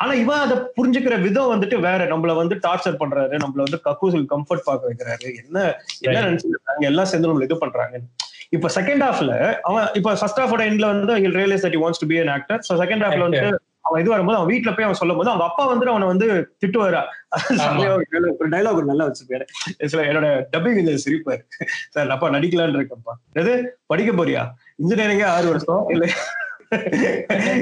[0.00, 2.00] ஆனா இவன் அதை புரிஞ்சுக்கிற விதம் வந்துட்டு வேற.
[2.12, 5.26] நம்மள வந்து டார்ச்சர் பண்றாரு நம்மள வந்து கக்கூசில் கம்ஃபர்ட் பார்க்க வைக்கிறாரு.
[5.42, 5.58] என்ன
[6.06, 6.20] என்ன.
[6.28, 6.84] நினைச்சிருக்காங்க?
[6.90, 7.98] எல்லாம் சேர்ந்து நம்மள இது பண்றாங்க.
[8.56, 9.32] இப்ப செகண்ட் ஹாஃப்ல
[9.68, 12.78] அவன் இப்ப ஃபர்ஸ்ட் ஹாஃபோட எண்ட்ல வந்து he'll realise that wants to be an actor so
[12.82, 13.42] second ஹாஃப்ல வந்து
[13.88, 16.26] அவன் இது வரும்போது அவன் வீட்ல போய் அவன் சொல்லும் போது அவங்க அப்பா வந்து அவனை வந்து
[16.62, 17.00] திட்டுவாரா?
[18.40, 19.44] ஒரு டைலாக் நல்லா வச்சிருப்பாரு.
[19.92, 21.42] சில என்னோட டப்பிங் இந்த சிரிப்பாரு.
[21.94, 23.14] சார் அப்பா நடிக்கலான்னு இருக்கேன்ப்பா.
[23.42, 23.54] எது
[23.92, 24.42] படிக்க போறியா?
[24.82, 25.82] இன்ஜினியரிங்கே ஆறு வருஷம்?
[25.94, 26.06] இல்ல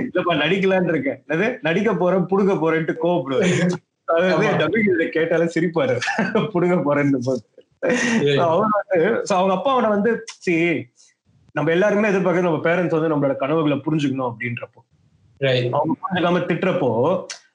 [0.09, 1.21] இல்லப்பா நடிக்கலான்னு இருக்கேன்.
[1.35, 3.53] எது நடிக்க போறேன் புடுங்க போறேன்ட்டு கோவப்படுவாரு
[4.09, 4.53] அதாவது ஆமா.
[4.61, 5.95] டப்பிங் இதை கேட்டாலே சிரிப்பாரு.
[6.55, 7.43] புடுங்க போறேன்னு போது.
[9.39, 10.13] அவங்க அப்பா அவனை வந்து
[10.45, 10.61] see
[11.55, 14.81] நம்ம எல்லாருமே எதிர்பார்க்கறது நம்ம பேரண்ட்ஸ் வந்து நம்மளோட கனவுகளை புரிஞ்சுக்கணும் அப்படின்றப்போ.
[15.79, 16.91] அவங்க புரிஞ்சுக்காம திட்டுறப்போ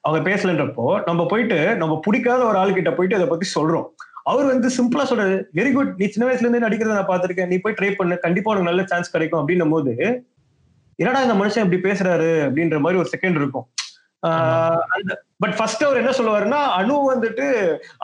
[0.06, 3.86] அவங்க பேசலன்றப்போ நம்ம போயிட்டு நம்ம பிடிக்காத ஒரு ஆள் கிட்ட போயிட்டு அதை பத்தி சொல்றோம்.
[4.30, 7.50] அவர் வந்து சிம்பிளா சொல்றாரு வெரி குட் நீ சின்ன வயசுல இருந்தே நடிக்கிறத நான் பார்த்திருக்கேன்.
[7.52, 8.14] நீ போய் ட்ரை பண்ணு.
[8.26, 9.40] கண்டிப்பா உனக்கு நல்ல சான்ஸ் கிடைக்கும்.
[9.40, 9.92] அப்படின்னும் போது
[10.96, 13.66] என்னடா இந்த மனுஷன் இப்படி பேசுறாரு அப்படின்ற மாதிரி ஒரு செகண்ட் இருக்கும்.
[15.36, 17.46] பட் ஃபர்ஸ்ட் அவர் என்ன சொல்லுவாருன்னா அனு வந்துட்டு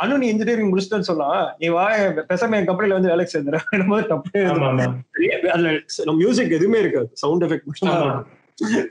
[0.03, 1.85] அனு நீ இன்ஜினியரிங் முடிச்சுட்டேன்னு சொல்லலாம் நீ வா
[2.31, 4.43] பெசாம என் கம்பெனில வந்து வேலைக்கு சேர்ந்துற போது தப்பு
[5.51, 5.71] அதுல
[6.15, 7.09] மியூசிக் எதுவுமே இருக்காது.
[7.15, 8.27] சவுண்ட் எஃபெக்ட் மட்டும்.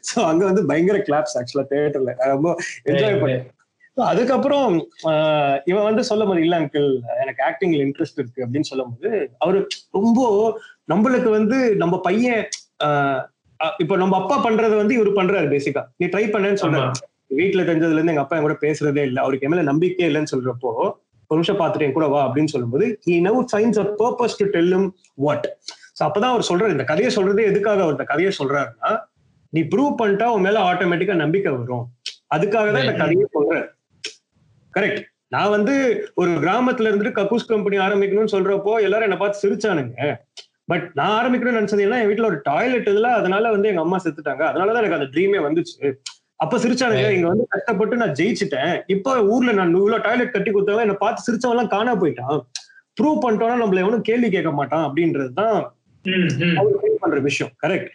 [0.09, 2.49] சோ அங்க வந்து பயங்கர கிளாப்ஸ் ஆக்சுவலா தியேட்டர்ல ரொம்ப
[2.85, 3.45] என்ஜாய் பண்ணேன்.
[3.97, 6.87] So, அதுக்கப்புறம் ஆஹ், இவன் வந்து சொல்லும் போது இல்ல அங்கிள்
[7.21, 8.43] எனக்கு ஆக்டிங்ல இன்ட்ரெஸ்ட் இருக்கு.
[8.45, 9.59] அப்படின்னு சொல்லும் போது அவரு
[9.91, 10.19] ரொம்ப
[10.87, 12.43] நம்மளுக்கு வந்து நம்ம பையன்
[13.83, 16.89] இப்போ நம்ம அப்பா பண்றது வந்து இவர் பண்றாரு பேசிக்கா நீ ட்ரை பண்ணேன்னு சொல்றாரு
[17.39, 19.19] வீட்டுல தெரிஞ்சதுல இருந்து எங்க அப்பா என் கூட பேசுறதே இல்லை.
[19.23, 20.69] அவருக்கு என் மேல நம்பிக்கையே இல்லைன்னு சொல்றப்போ
[21.31, 24.69] ஒரு நிமிஷம் பார்த்துட்டு என் கூட வா அப்படின்னு சொல்லும்போது he now finds a purpose to tell
[24.75, 24.85] him
[25.25, 25.43] what.
[25.97, 26.75] So அப்பதான் அவர் சொல்றாரு.
[26.75, 28.91] இந்த கதையை சொல்றதே எதுக்காக அவர் இந்த கதையை சொல்றாருன்னா
[29.53, 31.85] நீ ப்ரூவ் பண்ணிட்டா உன் மேல ஆட்டோமேட்டிக்கா நம்பிக்கை வரும்.
[32.35, 33.67] அதுக்காக தான் இந்த கதையை சொல்றாரு
[34.73, 35.01] கரெக்ட்
[35.35, 35.73] நான் வந்து
[36.21, 39.95] ஒரு கிராமத்துல இருந்துட்டு கக்கூஸ் கம்பெனி ஆரம்பிக்கணும்னு சொல்றப்போ எல்லாரும் என்ன பார்த்து சிரிச்சானுங்க.
[40.69, 44.43] பட் நான் ஆரம்பிக்கணும்னு நினைச்சது எல்லாம் என் வீட்டுல ஒரு டாய்லெட் இதுல அதனால வந்து எங்க அம்மா செத்துட்டாங்க.
[44.51, 45.89] அதனாலதான் எனக்கு அந்த ட்ரீமே வந்துச்சு.
[46.43, 48.73] அப்ப சிரிச்சானுங்க இங்க வந்து கஷ்டப்பட்டு நான் ஜெயிச்சிட்டேன்.
[48.95, 52.37] இப்போ ஊர்ல நான் இவ்வளவு டாய்லெட் கட்டி கொடுத்தவன் என்ன பார்த்து சிரிச்சவன் எல்லாம் காணா போயிட்டான்.
[52.99, 55.57] ப்ரூவ் பண்ணிட்டோம்னா நம்மள எவனும் கேள்வி கேட்க மாட்டான் அப்படின்றதுதான்
[56.05, 57.51] feel பண்ற விஷயம்.
[57.63, 57.89] கரெக்ட்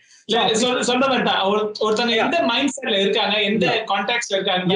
[1.85, 4.75] ஒருத்தங்க எந்த மைண்ட் செட்ல இருக்காங்க எந்த கான்டாக்ட்ல இருக்காங்க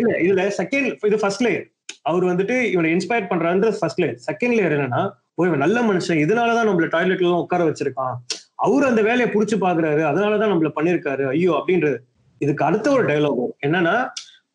[0.00, 1.64] இல்ல இதுல செகண்ட் இது ஃபர்ஸ்ட் லேயர்
[2.10, 5.02] அவர் வந்துட்டு இவனை இன்ஸ்பயர் பண்றான்றது ஃபர்ஸ்ட் லேயர் செகண்ட் லேயர் என்னன்னா
[5.34, 6.20] ஓ இவன் நல்ல மனுஷன்.
[6.24, 8.16] இதனாலதான் நம்மள டாய்லெட்ல எல்லாம் உட்கார வச்சிருக்கான்.
[8.54, 10.02] அவர் அந்த வேலையை புடிச்சு பாக்குறாரு.
[10.10, 11.24] அதனாலதான் நம்மள பண்ணிருக்காரு.
[11.26, 11.96] ஐயோ அப்படின்றது.
[12.38, 14.08] இதுக்கு அடுத்த ஒரு டைலாக் என்னன்னா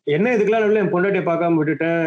[0.04, 2.00] என்ன இதுக்கெல்லாம் நடுவுல என் பொண்டாட்டியை பார்க்காம விட்டுட்டேன்.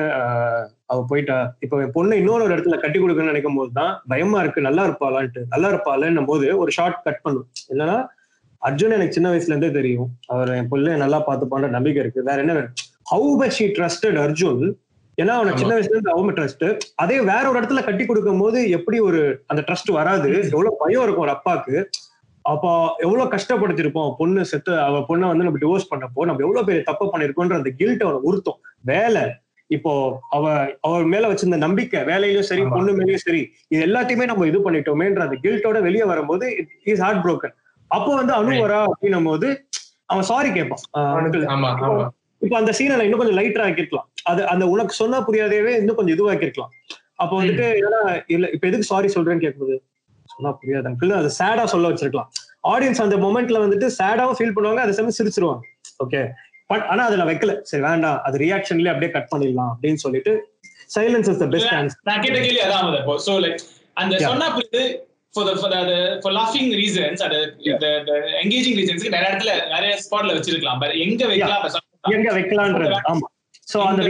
[0.86, 1.56] அவ போயிட்டா.
[1.60, 4.62] இப்ப என் பொண்ணு இன்னொரு ஒரு இடத்துல கட்டி கொடுக்கணும்னு நினைக்கும் போது தான் பயமா இருக்கு.
[4.62, 5.42] நல்லா இருப்பாளான்ட்டு.
[5.50, 7.48] நல்லா இருப்பாளன்னும் போது ஒரு ஷார்ட் கட் பண்ணும்.
[7.70, 8.06] என்னன்னா
[8.62, 10.10] அர்ஜுன் எனக்கு சின்ன வயசுல இருந்தே தெரியும்.
[10.26, 12.24] அவர் என் பிள்ளை நல்லா பார்த்துப்பான்ற நம்பிக்கை இருக்கு.
[12.24, 12.74] வேற என்ன வேணும்?
[13.12, 14.64] How but she trusted Arjun
[15.18, 16.66] ஏன்னா அவனை சின்ன வயசுல இருந்து அவங்க ட்ரஸ்ட்
[17.04, 19.20] அதே வேற ஒரு இடத்துல கட்டி கொடுக்கும் போது எப்படி ஒரு
[19.52, 20.30] அந்த ட்ரஸ்ட் வராது?
[20.54, 21.76] எவ்வளவு பயம் இருக்கும் ஒரு அப்பாக்கு
[22.46, 22.70] அப்போ
[23.06, 24.10] எவ்வளவு கஷ்டப்படுத்திருப்போம்.
[24.20, 28.04] பொண்ணு செத்து அவ பொண்ணை வந்து நம்ம டிவோர்ஸ் பண்ணப்போ நம்ம எவ்வளவு பெரிய தப்பு பண்ணிருக்கோன்ற அந்த கில்ட்
[28.06, 28.58] அவனை உறுத்தும்.
[28.86, 29.24] வேலை.
[29.70, 29.92] இப்போ
[30.36, 30.44] அவ
[30.88, 32.64] அவர் மேல வச்சிருந்த நம்பிக்கை வேலையிலும் சரி.
[32.74, 36.48] பொண்ணு மேலயும் சரி இது எல்லாத்தையுமே நம்ம இது பண்ணிட்டோமேன்ற அந்த கில்ட்டோட வெளியே வரும்போது
[36.94, 37.54] இஸ் ஹார்ட் broken
[37.92, 39.48] அப்போ வந்து அனு வரா அப்படின்னும் போது
[40.06, 40.84] அவன் சாரி கேட்பான்
[42.44, 46.72] இப்போ அந்த சீனை இன்னும் கொஞ்சம் லைட்டரா ஆக்கிருக்கலாம் அது அந்த உனக்கு சொன்னா புரியாதவே இன்னும் கொஞ்சம் இதுவாக்கிருக்கலாம்
[47.24, 48.00] அப்போ வந்துட்டு ஏன்னா
[48.36, 49.76] இல்ல இப்ப எதுக்கு சாரி சொல்றேன்னு கேட்கும்போது
[50.30, 50.88] சொன்னா புரியாது.
[50.90, 52.30] அங்கிள் அது சேடா சொல்ல வச்சிருக்கலாம்.
[52.72, 55.64] ஆடியன்ஸ் அந்த மொமெண்ட்ல வந்துட்டு சேடாவும் ஃபீல் பண்ணுவாங்க அதே சமயம் சிரிச்சிருவாங்க.
[56.04, 56.22] ஓகே
[56.72, 57.54] பட் ஆனா அதுல வைக்கல.
[57.70, 58.20] சரி வேண்டாம்.
[58.28, 60.34] அது ரியாக்ஷன்லயே அப்படியே கட் பண்ணிடலாம் அப்படின்னு சொல்லிட்டு
[60.96, 63.16] silence is the best answer நான் கேட்ட கேள்வி அதான் இப்போ.
[63.28, 63.62] சோ லைக்
[64.02, 64.22] அந்த.
[64.30, 64.84] சொன்னா புரியுது
[65.34, 67.40] for the for the for லாஃபிங் reasons அது
[68.44, 70.80] எங்கேஜிங் ரீசன்ஸ்க்கு நிறைய இடத்துல நிறைய ஸ்பாட்ல வச்சிருக்கலாம்.
[70.84, 71.72] பட் எங்க வைக்கலாம் அதை
[72.04, 72.96] எங்க வைக்கலான்றது.
[73.12, 73.28] ஆமா.
[73.68, 74.02] சோ அந்த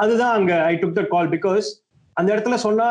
[0.00, 1.68] அதுதான் அங்க ஐ டுக் த கால் பிகாஸ்
[2.16, 2.88] அந்த இடத்துல சொன்னா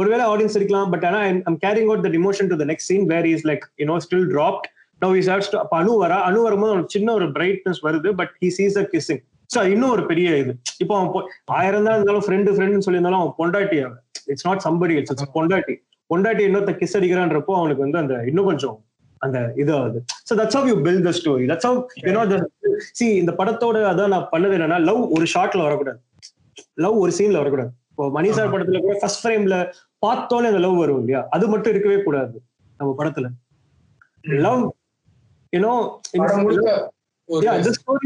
[0.00, 3.28] ஒருவேளை ஆடியன்ஸ் இருக்கலாம் பட் ஆனா I'm carrying out the emotion to the next scene where
[3.32, 4.66] is like you know still dropped
[5.02, 8.50] now is haves அப்ப அணு வரா அணு வரும்போது அவனுக்கு சின்ன ஒரு பிரைட்னஸ் வருது but he
[8.58, 10.52] sees a kissing so இன்னும் ஒரு பெரிய இது.
[10.82, 13.98] இப்போ அவன் ஆயிரம் தான் இருந்தாலும் ஃப்ரெண்டு ஃப்ரெண்டுன்னு சொல்லியிருந்தாலும் அவன் பொண்டாட்டி அவன்.
[14.32, 15.74] இட்ஸ் நாட் சம்படி இட்ஸ் பொண்டாட்டி.
[16.10, 18.76] பொண்டாட்டி இன்னொருத்த கிஸ் அடிக்கிறான்றப்போ அவனுக்கு வந்து அந்த இன்னும் கொஞ்சம்
[19.22, 22.22] அந்த இது ஆகுது so that's how you build the story that's how you know
[22.98, 25.98] see இந்த படத்தோட அதான் நான் பண்ணது என்னன்னா லவ் ஒரு ஷார்ட்ல வரக்கூடாது.
[26.84, 27.70] லவ் ஒரு சீன்ல வரக்கூடாது.
[27.92, 29.56] இப்போ மணி சார் படத்துல கூட ஃபர்ஸ்ட் ஃப்ரேம்ல
[30.04, 31.20] பார்த்தோன்னே அந்த லவ் வரும் இல்லையா?
[31.34, 32.36] அது மட்டும் இருக்கவே கூடாது
[32.80, 33.26] நம்ம படத்துல.
[34.46, 34.62] Love
[35.52, 35.74] you know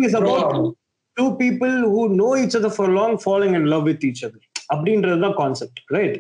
[0.06, 0.66] is about Throughout.
[1.16, 4.40] two people who know each other for long falling in love with each other.
[4.74, 6.16] அப்படின்றது தான் கான்செப்ட் ரைட்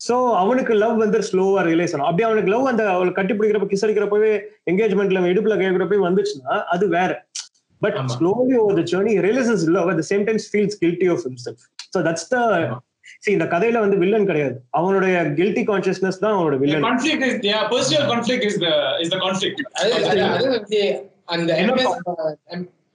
[0.00, 3.84] சோ அவனுக்கு லவ் வந்து ஸ்லோவா ரியலைஸ் ஆகும் அப்படி அவனுக்கு லவ் அந்த அவளை கட்டி பிடிக்கிறப்ப கிஸ்
[3.86, 4.32] அடிக்கிறப்பவே
[4.72, 7.10] என்கேஜ்மெண்ட்ல இடுப்புல கேட்கிறப்பவே வந்துச்சுன்னா அது வேற.
[7.82, 7.96] But.
[8.14, 11.58] Slowly over the journey realises love at same times feels guilty of himself.
[11.94, 12.38] So that's the
[13.24, 14.56] see இந்த கதையில வந்து வில்லன் கிடையாது.
[14.78, 18.72] அவனுடைய கில்ட்டி கான்சியஸ்னஸ் தான் அவனோட The villain conflict is yeah personal conflict is the
[19.04, 19.60] is the conflict.
[19.80, 20.82] அது
[21.34, 21.94] அந்த MS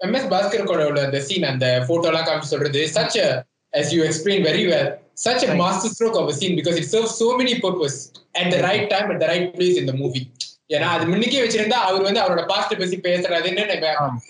[0.06, 3.28] MS பாஸ்கரோட உள்ள அந்த சீன் அந்த போட்டோ எல்லாம் காமிச்சு சொல்றது such a
[3.74, 7.12] as you explained very well such a master stroke of a scene because it serves
[7.22, 7.98] so many purpose
[8.42, 10.26] at the right time at the right place in the movie.
[10.76, 13.64] ஏன்னா அது முன்னுக்கே வச்சிருந்தா அவர் வந்து அவரோட past பத்தி பேசுறதுன்னு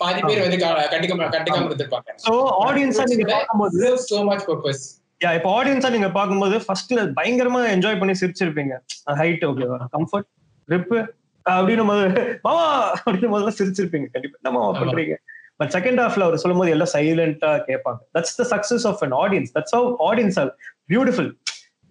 [0.00, 0.58] பாதி பேர் வந்து
[0.92, 2.16] கண்டுக்காம கண்டுக்காம இருந்திருப்பாங்க.
[2.26, 2.32] ஸோ
[2.66, 4.82] ஆடியன்ஸா நீங்க பார்க்கும்போது so much purpose.
[5.24, 8.74] யா இப்போ ஆடியன்ஸா நீங்க பார்க்கும்போது ஃபர்ஸ்ட்ல பயங்கரமா என்ஜாய் பண்ணி சிரிச்சிருப்பீங்க.
[9.20, 10.28] ஹைட் ஓகே கம்ஃபர்ட்
[10.68, 10.98] ரிப்பு
[11.46, 12.04] அப்படின்னு போது
[12.46, 12.66] மாமா
[13.06, 14.08] அப்படின்னு முதல்ல சிரிச்சிருப்பீங்க.
[14.14, 14.36] கண்டிப்பா.
[14.40, 15.16] என்ன மாமா பண்றீங்க?
[15.56, 18.00] பட் செகண்ட் ஹாஃப்ல அவர் சொல்லும் போது எல்லாம் சைலண்டா கேட்பாங்க.
[18.14, 20.56] That's the success of an audience that's how audience are
[20.88, 21.32] beautiful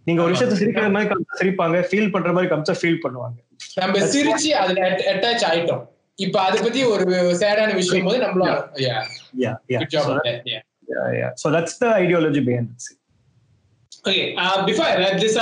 [0.04, 3.38] நீங்க ஒரு விஷயத்தை சிரிக்கிற மாதிரி காமிச்சா சிரிப்பாங்க ஃபீல் பண்ற மாதிரி காமிச்சா ஃபீல் பண்ணுவாங்க.
[3.76, 5.84] நம்ம சிரிச்சு அதுல அட்டாச் ஆயிட்டோம்.
[6.15, 7.04] இப்ப அதை பத்தி ஒரு
[7.41, 8.60] சேடான விஷயம் போது நம்மளும்
[12.02, 12.91] ideology behind
[14.08, 14.23] okay
[14.67, 14.91] before
[15.23, 15.38] this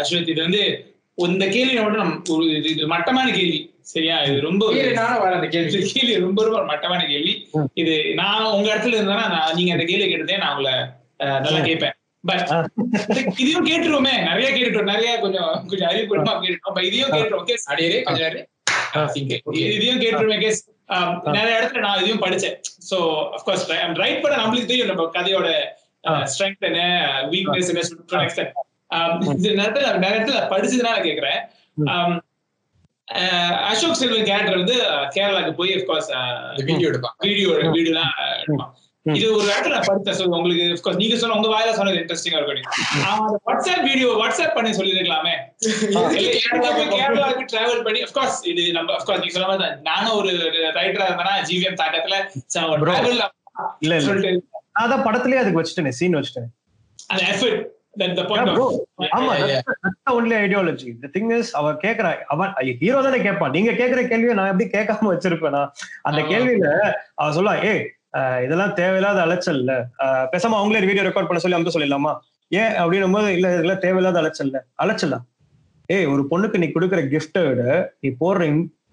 [0.00, 0.62] Ashwath இது வந்து
[1.14, 3.69] இந்த கேள்வி மட்டும் நம்ம ஒரு மட்டமான கேள்வி.
[3.92, 4.16] சரியா?
[4.28, 4.64] இது ரொம்ப
[5.36, 5.78] அந்த கேள்வி.
[5.94, 7.32] கேள்வி ரொம்ப ரொம்ப மட்டமான கேள்வி.
[7.74, 10.74] இது நான் உங்க இடத்துல இருந்தா நான் நீங்க அந்த கேள்வி கேட்டதே நான் உங்களை
[11.46, 11.94] நல்லா கேட்பேன்.
[12.24, 12.48] பட்
[13.42, 14.14] இதையும் கேட்டுருவோமே.
[14.28, 17.48] நிறைய கேட்டுட்டோம் நிறைய கொஞ்சம் கொஞ்சம் அறிவுபூர்வமா கேட்டுட்டோம் இதையும் கேட்டுருவோம்.
[17.50, 18.48] கேஸ் அடியே கொஞ்ச நேரம்
[19.74, 20.62] இதையும் கேட்டுருமே கேஸ்
[21.38, 22.56] நிறைய இடத்துல நான் இதையும் படிச்சேன்.
[22.90, 22.96] சோ
[23.36, 23.66] அப்கோர்ஸ்
[24.02, 25.48] ரைட் பண்ண நம்மளுக்கு தெரியும் நம்ம கதையோட
[26.32, 26.82] ஸ்ட்ரென்த் என்ன
[27.32, 27.82] வீக்னஸ் என்ன
[30.04, 31.40] நிறைய இடத்துல படிச்சதுனால கேக்குறேன்
[33.70, 34.76] அசோக் செல்வன் கேரக்டர் வந்து
[35.16, 36.10] கேரளாக்கு போய் அப்கோர்ஸ்
[36.52, 38.70] இந்த வீடியோ எடுப்பான் வீடியோ வீடியோலாம் எடுப்பான்.
[39.06, 42.66] இது ஒரு இடத்துல படித்தேன் so உங்களுக்கு நீங்க சொன்ன உங்க வாயில சொன்னது இன்ட்ரெஸ்டிங்கா இருக்கும்
[43.04, 45.34] அவன் அந்த வாட்ஸ்அப் வீடியோ வாட்ஸ்அப் பண்ணி சொல்லிருக்கலாமே
[46.36, 50.32] கேரளாவுக்கு கேரளாவுக்கு டிராவல் பண்ணி course இது நம்ம course நீங்க சொன்ன மாதிரி நானும் ஒரு
[50.78, 52.18] ரைட்டரா இருந்தேன்னா ஜிவிஎம் தாக்கத்துல.
[52.54, 53.26] டிராவல் இல்ல
[53.86, 54.00] இல்ல.
[54.08, 54.32] சொல்லிட்டு
[54.76, 56.48] நான் தான் படத்துலயே அதுக்கு வச்சுட்டேனே சீன் வச்சுட்டேன்.
[57.12, 57.62] அந்த effort
[57.94, 58.66] that the point Yeah, of bro.
[59.10, 59.62] ஆமா Yeah, yeah.
[59.84, 62.50] that's only ideology the thing is அவ கேக்குறா அவன்
[62.80, 63.52] ஹீரோ தானே கேட்பான்.
[63.56, 65.62] நீங்க கேக்குற கேள்வியை நான் எப்படி கேட்காம வச்சிருப்பேனா?
[66.08, 66.20] அந்த.
[66.30, 66.68] கேள்வியில
[67.18, 67.82] அவ சொல்லுவா ஏய்
[68.18, 69.72] அஹ், இதெல்லாம் தேவையில்லாத அலைச்சல்ல
[70.04, 72.12] அஹ், பேசாம அவங்களே வீடியோ ரெக்கார்ட் பண்ண சொல்லி அமுக்க சொல்லிடலாமா?
[72.50, 75.18] ஏன் அப்படின்னும் போது இல்ல இதெல்லாம் தேவையில்லாத அலைச்சல்ல அலைச்சலா?
[75.88, 77.62] ஏய் ஒரு பொண்ணுக்கு நீ கொடுக்குற கிஃப்டை விட
[78.02, 78.42] நீ போடுற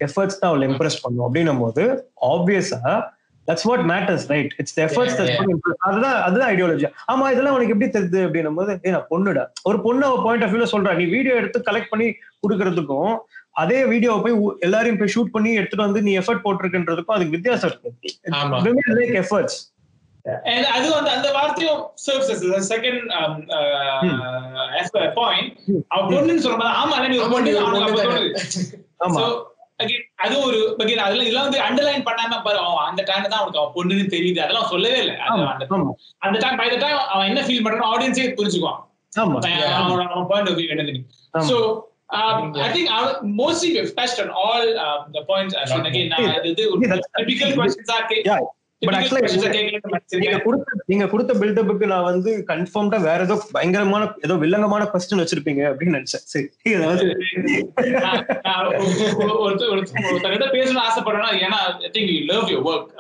[0.06, 1.26] எஃபர்ட்ஸ் தான் அவளை இம்ப்ரெஸ் பண்ணும்.
[1.28, 1.84] அப்படின்னும் போது
[2.32, 2.82] ஆப்வியஸா
[3.48, 5.20] that's what matters right it's efforts.
[5.88, 9.46] அதுதான் அதுதான் ஐடியாலஜி ஆமா இதெல்லாம் உனக்கு எப்படி தெரியுது அப்படின்னும் போது ஏ நான் பொண்ணுடா.
[9.70, 12.10] ஒரு பொண்ணு அவ பாயிண்ட் ஆஃப் வியூல சொல்றா நீ வீடியோ எடுத்து கலெக்ட் பண்ணி
[12.44, 13.14] கொடுக்கறதுக்கும்
[13.56, 17.72] அதே வீடியோவை போய் எல்லாரையும் போய் ஷூட் பண்ணி எடுத்துட்டு வந்து நீ எஃபர்ட் போட்டிருக்குன்றதுக்கும் அதுக்கு வித்தியாசம்.
[17.72, 17.92] இருக்கு.
[19.00, 19.58] லைக் எஃபர்ட்ஸ்
[20.48, 25.46] And அது வந்து அந்த வார்த்தையும் serves as the second um, uh, as a point.
[25.92, 28.24] அவ பொண்ணுன்னு சொல்லும்போது ஆமா நீ ஒரு ஆமா, பொண்ணு.
[29.06, 29.22] ஆமா.
[30.16, 32.58] அது ஒரு again, அதுல இதெல்லாம் வந்து அண்டர்லைன் பண்ணாம பாரு.
[32.58, 34.40] அவன் அந்த டைம் தான் அவனுக்கு அவன் பொண்ணுன்னு தெரியுது.
[34.40, 35.16] அதெல்லாம் சொல்லவே இல்லை.
[36.18, 38.86] அந்த- டைம் பை த டைம் அவன் என்ன ஃபீல் பண்றானோ ஆடியன்ஸே புரிஞ்சுக்குவான்.
[39.20, 39.40] ஆமா.
[39.60, 41.04] அவனோட அவன் பாயிண்ட் ஆஃப் வியூ என்னது
[41.38, 41.50] ஆமா.
[41.50, 45.50] So I think our, mostly we've touched on all uh, the points.
[45.50, 45.84] Ashwin.
[45.84, 49.22] Again, நான் இது ஒரு Yeah, that's- actually,
[50.24, 55.64] நீங்க கொடுத்த நீங்க கொடுத்த பில்டப்புக்கு நான் வந்து கன்ஃபார்ம்டா வேற ஏதோ பயங்கரமான ஏதோ வில்லங்கமான கொஸ்டின் வச்சிருப்பீங்க
[55.70, 56.26] அப்படின்னு நினைச்சேன்.
[56.34, 57.06] சரி அதாவது
[60.56, 62.92] பேசணும்னு ஆசைப்படுறேன்னா ஏன்னா I think you love your work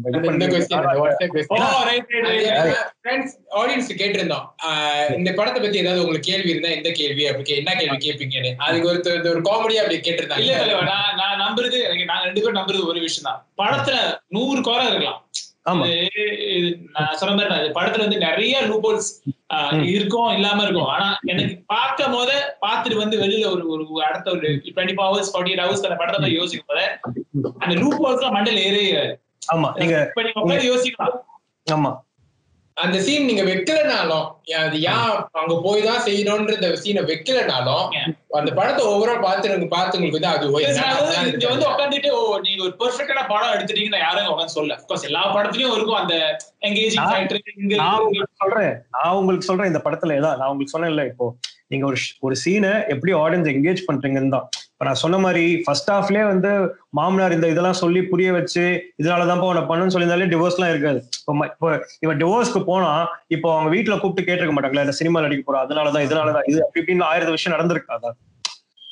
[4.00, 4.46] கேட்டிருந்தோம்.
[4.66, 7.24] ஆஹ் இந்த படத்தை பத்தி ஏதாவது உங்களுக்கு கேள்வி இருந்தா எந்த கேள்வி?
[7.28, 11.42] அப்படி கே- என்ன கேள்வி கேட்பீங்கன்னு அதுக்கு ஒரு ஒரு காமெடியா அப்படி இல்ல கேட்டிருந்தாங்க தலைவா, நான் நான்
[11.44, 13.40] நம்புறது எனக்கு நாங்க ரெண்டு பேரும் நம்புறது ஒரு விஷயம் தான்.
[13.58, 13.98] படத்துல
[14.30, 15.20] நூறு குறை இருக்கலாம்.
[15.66, 15.86] ஆமா.
[15.88, 16.24] இது
[16.58, 19.10] இது நான் சொன்ன மாதிரி படத்துல வந்து நிறைய லூபோல்ஸ்
[19.92, 20.90] இருக்கும் இல்லாம இருக்கும்.
[20.90, 22.32] ஆனா எனக்கு பார்க்கும் போத
[22.62, 26.70] பார்த்துட்டு வந்து வெளியில ஒரு ஒரு அடுத்த ஒரு twenty hours forty eight hours அந்த படத்தை யோசிக்கும்
[26.72, 26.82] போத
[27.60, 28.86] அந்த லூபோல்ஸ் எல்லாம் மண்டல ஏறே.
[29.54, 29.98] ஆமா நீங்க
[30.70, 31.18] யோசிக்கலாம்
[31.68, 31.92] ஆமா.
[32.80, 34.26] அந்த சீன் நீங்க வைக்கலனாலும்
[34.60, 35.08] அது ஏன்
[35.39, 37.84] அங்க போய் தான் செய்யணும்ன்ற இந்த சீனை வைக்கலனாலும்
[38.38, 40.46] அந்த படத்தை ஓவரால் பார்த்து பார்த்து உங்களுக்கு வந்து அது
[41.26, 41.50] இங்க?
[41.50, 46.02] வந்து உட்காந்துட்டு ஓ நீங்க ஒரு பெர்ஃபெக்டான படம் எடுத்துட்டீங்கன்னு யாரும் உட்காந்து சொல்ல கோர்ஸ் எல்லா படத்துலயும் இருக்கும்
[46.02, 46.15] அந்த
[46.68, 47.10] எங்கேஜிங்
[48.42, 48.74] சொல்றேன்.
[48.96, 51.28] நான் உங்களுக்கு சொல்றேன் இந்த படத்துல ஏதான் நான் உங்களுக்கு சொன்னேன்ல இப்போ
[51.72, 54.48] நீங்க ஒரு ஒரு சீனை எப்படி ஆடியன்ஸ் என்கேஜ் பண்றீங்கன்னு தான்.
[54.80, 56.50] இப்ப நான் சொன்ன மாதிரி ஃபர்ஸ்ட் ஹாஃப்லயே வந்து
[56.98, 58.62] மாமனார் இந்த இதெல்லாம் சொல்லி புரிய வச்சு
[59.02, 61.00] இதனாலதான் உன பண்ணுன்னு சொல்லியிருந்தாலே டிவோர்ஸ் எல்லாம் இருக்காது.
[61.48, 62.92] இப்போ இவன் டிவோர்ஸ்க்கு போனா
[63.28, 67.08] இப்போ அவங்க வீட்டுல கூப்பிட்டு கேட்டிருக்க மாட்டாங்களா இந்த சினிமா நடிக்க போறோம் அதனாலதான் இதனாலதான் இது அப்படி இப்படின்னு
[67.10, 68.12] ஆயிரம் விஷயம் நடந்திருக்காதா?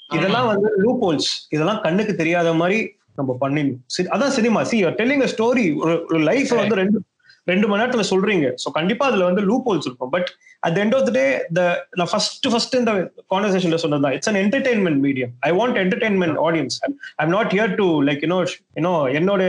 [0.10, 2.80] இதெல்லாம் வந்து லூப் ஹோல்ஸ் இதெல்லாம் கண்ணுக்கு தெரியாத மாதிரி
[3.15, 3.82] நம்ம பண்ணிடணும்.
[4.15, 4.63] அதான் சினிமா.
[4.63, 5.65] சி டெல்லிங் ஸ்டோரி
[6.10, 7.00] ஒரு லைஃப் வந்து ரெண்டு
[7.51, 8.47] ரெண்டு மணி நேரத்துல சொல்றீங்க.
[8.63, 10.29] சோ கண்டிப்பா அதுல வந்து லூப் ஹோல்ஸ் இருக்கும் but
[10.67, 11.25] at end of the day
[11.57, 11.62] the
[11.99, 12.93] நான் ஃபர்ஸ்ட் ஃபர்ஸ்ட் இந்த
[13.33, 14.15] கான்வர்சேஷன்ல சொன்னதுதான்.
[14.17, 16.77] It's an entertainment medium I want entertainment audience
[17.23, 18.39] I'm not here to like you know
[18.79, 19.41] you know என்னோட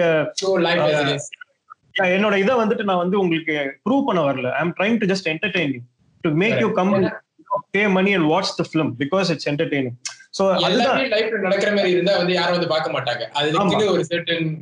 [2.01, 3.55] yeah, என்னோட இதை வந்துட்டு நான் வந்து உங்களுக்கு
[3.87, 4.49] ப்ரூவ் பண்ண வரல.
[4.59, 5.81] I am trying to just entertain you
[6.25, 6.93] to make you come
[7.75, 9.97] pay money and watch the film because it's entertaining
[10.35, 10.99] so அதுதான்.
[11.13, 13.23] லைஃப்ல நடக்கிற மாதிரி இருந்தா வந்து யாரும் வந்து பார்க்க மாட்டாங்க.
[13.33, 14.03] அதுக்குன்னு ஒரு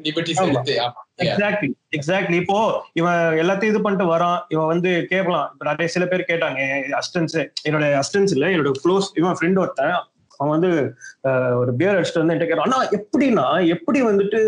[0.04, 0.48] liberties ஆமா.
[0.48, 0.74] எடுத்து.
[1.18, 2.58] எக்ஸாக்ட்லி எக்ஸாக்ட்லி இப்போ
[2.92, 4.40] இவன் எல்லாத்தையும் இது பண்ணிட்டு வரான்.
[4.48, 5.50] இவன் வந்து கேட்கலாம்.
[5.52, 6.60] இப்ப நிறைய சில பேர் கேட்டாங்க
[7.02, 7.36] அஸ்டன்ஸ்
[7.68, 9.96] என்னோட அஸ்டன்ஸ் இல்ல என்னோட க்ளோஸ் இவன் ஃப்ரெண்ட் ஒருத்தன்.
[10.38, 10.70] அவன் வந்து
[11.58, 13.44] ஒரு பியர் அடிச்சுட்டு வந்து என்கிட்ட கேட்டான் ஆனா எப்படின்னா
[13.74, 14.40] எப்படி வந்துட்டு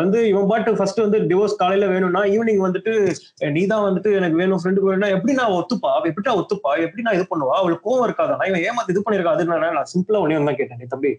[0.00, 2.94] வந்து இவன் பாட்டு ஃபர்ஸ்ட் வந்து டிவோர்ஸ் காலையில வேணும்னா ஈவினிங் வந்துட்டு
[3.52, 5.90] நீ தான் வந்துட்டு எனக்கு வேணும் ஃப்ரெண்டுக்கு வேணும்னா எப்படி நான் ஒத்துப்பா?
[5.94, 6.72] அவள் எப்படி நான் ஒத்துப்பா?
[6.86, 7.56] எப்படி நான் இது பண்ணுவா?
[7.60, 11.12] அவளுக்கு கோவம் இருக்காதா இவன் ஏமாத்து இது பண்ணிருக்கா அது நான் சிம்பிளா ஒன்னே தான் கேட்டேன் தம்பி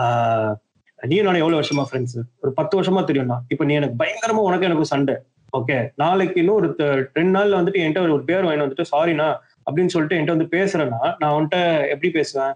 [0.00, 0.52] ஆஹ்,
[0.98, 4.90] நீ நான் எவ்வளவு வருஷமா ஃப்ரெண்ட்ஸ் ஒரு பத்து வருஷமா தெரியும்னா இப்ப நீ எனக்கு பயங்கரமா உனக்கு எனக்கு
[4.90, 5.16] சண்டை.
[5.52, 5.74] ஓகே?
[6.00, 6.68] நாளைக்கு இன்னும் ஒரு
[7.16, 9.26] ரெண்டு நாள்ல வந்துட்டு என்கிட்ட ஒரு பேர் வாங்கி வந்துட்டு சாரிண்ணா
[9.66, 11.58] அப்படின்னு சொல்லிட்டு என்கிட்ட வந்து பேசுறேன்னா நான் உன்கிட்ட
[11.92, 12.54] எப்படி பேசுவேன்?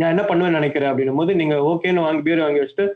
[0.00, 2.86] நான் என்ன பண்ணுவேன்னு நினைக்கிறேன் அப்படின்னும் போது நீங்க ஓகேன்னு வாங்கி பேர் வாங்கி வச்சுட்டு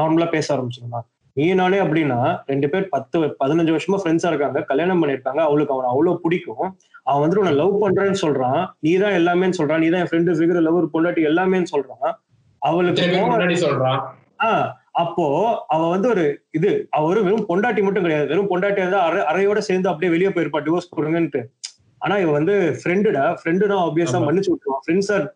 [0.00, 1.00] நார்மலா பேச ஆரம்பிச்சிருந்தா
[1.36, 2.18] நீ நானே அப்படின்னா
[2.50, 6.64] ரெண்டு பேர் பத்து பதினஞ்சு வருஷமா ஃப்ரெண்ட்ஸா இருக்காங்க கல்யாணம் பண்ணிருக்காங்க அவளுக்கு அவனை அவ்வளவு பிடிக்கும்.
[7.06, 8.58] அவன் வந்துட்டு உன்னை லவ் பண்றேன்னு சொல்றான்.
[8.84, 9.82] நீ தான் எல்லாமே சொல்றான்.
[9.84, 12.10] நீ தான் என் ஃப்ரெண்டு ஃபிகர் லவ் பொண்டாட்டி எல்லாமே சொல்றான்.
[12.62, 14.00] அவளுக்கு சொல்றான்.
[14.46, 14.68] ஆஹ்
[15.02, 15.24] அப்போ
[15.74, 16.24] அவ வந்து ஒரு
[16.58, 18.28] இது அவ ஒரு வெறும் பொண்டாட்டி மட்டும் கிடையாது.
[18.32, 21.42] வெறும் பொண்டாட்டி வந்து அரை அறையோட சேர்ந்து அப்படியே வெளியே போயிருப்பா டிவோர்ஸ் கொடுங்கன்ட்டு
[22.02, 24.20] ஆனா இவ வந்து ஃப்ரெண்டுடா ஃப்ரெண்டுனா ஆப்வியஸா.
[24.28, 24.82] மன்னிச்சு விட்டுருவான்.
[24.84, 25.26] Friends are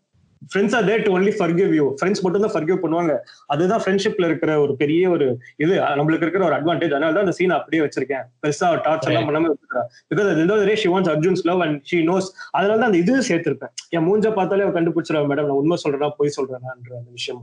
[0.53, 3.13] friends are that only forgive you friends மட்டும் தான் ஃபர்கிவ் பண்ணுவாங்க.
[3.55, 5.27] அதுதான் ஃப்ரெண்ட்ஷிப்ல இருக்கிற ஒரு பெரிய ஒரு
[5.65, 5.75] இது.
[6.01, 8.27] நம்மளுக்கு இருக்கிற ஒரு அட்வான்டேஜ் அதனால தான் அந்த சீன் அப்படியே வச்சிருக்கேன்.
[8.45, 12.01] பெருசா டார்ச் எல்லாம் பண்ணாம வச்சிருக்கேன் பிகாஸ் அது இந்த ரே she wants Arjun's love and she
[12.11, 13.75] knows அதனால தான் அந்த இது சேர்த்திருப்பேன்.
[13.97, 17.43] என் மூஞ்ச பார்த்தாலே அவ கண்டுபிடிச்சிருவா மேடம் நான் உண்மை சொல்றேனா பொய் சொல்றேனான்ற அந்த விஷயம்.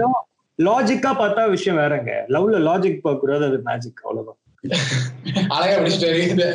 [0.00, 0.12] Know,
[0.58, 2.10] லாஜிக்கா பார்த்தா விஷயம் வேறங்க.
[2.34, 4.38] லவ்ல லாஜிக் பார்க்க கூடாது அது மேஜிக் அவ்வளவுதான்.
[5.54, 6.18] அழகா முடிச்சிட்டாரு.
[6.26, 6.46] இது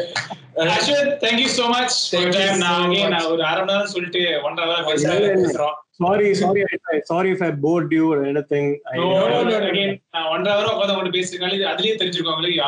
[0.76, 2.60] Ashwath thank you so much Thank you so
[3.08, 5.76] நான் ஒரு அரை மணி நேரம் சொல்லிட்டு ஒன்றரை பேசுறேன்.
[6.02, 6.64] Sorry sorry
[7.10, 8.26] sorry if I bored you நான்
[10.34, 12.62] ஒன்றரை ஹவர் உட்காந்து உங்கள்ட்ட பேசிருக்காங்க அதுலயே தெரிஞ்சிருக்கும் உங்களுக்கு.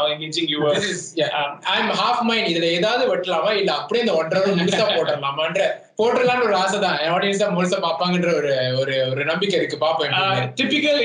[1.73, 2.47] I'm half mind.
[2.53, 3.51] இதுல ஏதாவது வெட்டலாமா?
[3.61, 5.61] இல்ல அப்படியே இந்த ஒன்றரை hour முழுசா போட்டுடலாமான்ற
[6.01, 9.77] போட்டுடலாம்னு ஒரு ஆசை தான் ஆடியன்ஸ் தான் முழுசா பாப்பாங்கன்ற ஒரு ஒரு ஒரு நம்பிக்கை இருக்கு.
[9.77, 10.99] பாப்பேன் Uh, typical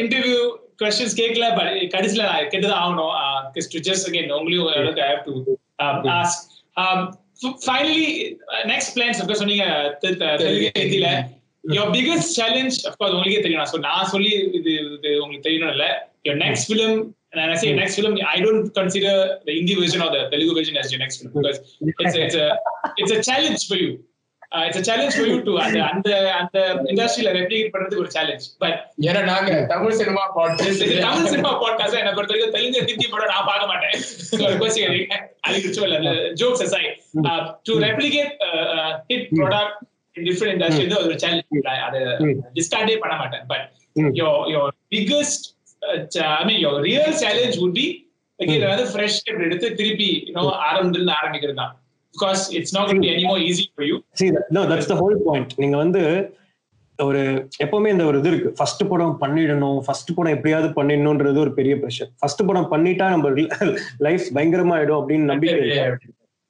[0.82, 5.34] questions கேட்கல but கடைசியில நான் கேட்டுதான் ஆகணும் uh, just again உங்களையும் ஓரளவுக்கு I have to
[5.84, 6.36] um, ask
[6.82, 7.00] um,
[7.44, 9.66] f- finally uh, next plans of course சொன்னீங்க
[10.02, 11.12] Telugu
[11.76, 15.86] your biggest challenge of course உங்களுக்கே தெரியும் சொல் நான் சொல்லி இது இது உங்களுக்கு தெரியணும் இல்ல
[16.28, 19.14] your next film and I say next film I don't consider
[19.46, 22.48] the Hindi version or the Telugu version as your next film because it's it's a
[23.00, 23.90] it's a challenge for you
[24.54, 26.08] it's a challenge for you to அந்த அந்த
[26.40, 30.22] அந்த இண்டஸ்ட்ரியில replicate பண்றதுக்கு ஒரு challenge but ஏன்னா நாங்க Tamil cinema
[30.68, 33.94] இது Tamil cinema podcast என்ன பொறுத்த வரைக்கும் தெலுங்கு ஹிந்தி படம் நான் பார்க்க மாட்டேன்.
[34.46, 36.94] ஒரு கோச்சிக்கிறீங்க அதுக்கு சொல்ல jokes aside
[37.62, 38.32] to replicate
[39.10, 39.76] hit product
[40.16, 42.00] in different industry வந்து ஒரு சேலஞ்ச் அது
[42.54, 43.44] டிஸ்கார்டே பண்ண மாட்டேன்.
[43.46, 43.66] But.
[44.20, 45.46] Your your biggest
[46.38, 47.86] I mean your real challenge would be
[48.38, 51.74] ஏதாவது ஃப்ரெஷ் எடுத்து திருப்பி இன்னும் ஆரம்பத்துல ஆரம்பிக்கிறது தான்.
[52.14, 55.18] Because it's not be any more easy for you see that, no that's the whole
[55.28, 55.52] point.
[55.64, 56.02] நீங்க வந்து
[56.98, 57.20] ஒரு
[57.64, 58.50] எப்பவுமே இந்த ஒரு இது இருக்கு.
[58.58, 59.78] ஃபர்ஸ்ட் படம் பண்ணிடணும்.
[59.86, 63.30] ஃபர்ஸ்ட் படம் எப்படியாவது பண்ணிடணும்ன்றது ஒரு பெரிய ப்ரெஷர் ஃபர்ஸ்ட் படம் பண்ணிட்டா நம்ம
[64.06, 65.86] லைஃப் பயங்கரமாயிடும் அப்படின்னு நம்பிக்கை.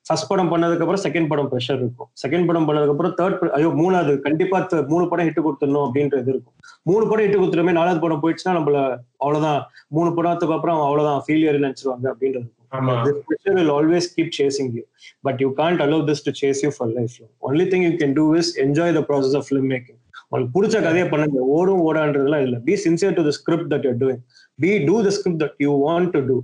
[0.09, 2.09] ஃபர்ஸ்ட் படம் பண்ணதுக்கு அப்புறம் செகண்ட் படம் ப்ரெஷர் இருக்கும்.
[2.23, 4.59] செகண்ட் படம் பண்ணதுக்கு அப்புறம் தேர்ட் ஐயோ மூணாவது கண்டிப்பா
[4.91, 6.55] மூணு படம் ஹிட் கொடுத்துடணும் அப்படின்ற இது இருக்கும்.
[6.91, 8.79] மூணு படம் ஹிட் கொடுத்துருமே நாலாவது படம் போயிடுச்சுன்னா நம்மள
[9.23, 9.63] அவ்வளவுதான்.
[9.99, 11.23] மூணு படத்துக்கு அப்புறம் அவ்வளவுதான்.
[11.27, 12.49] ஃபெயிலியர் நினைச்சிருவாங்க அப்படின்றது.
[12.75, 14.85] இருக்கும் this pressure will always keep chasing you
[15.27, 17.15] but you can't allow this to chase you for life
[17.49, 21.41] only thing you can do is enjoy the process of filmmaking உங்களுக்கு பிடிச்ச கதையை பண்ணுங்க
[21.57, 24.23] ஓடும் ஓடான்றதுலாம் இல்ல be sincere to the script that you're doing
[24.59, 26.37] be to the script that you want to do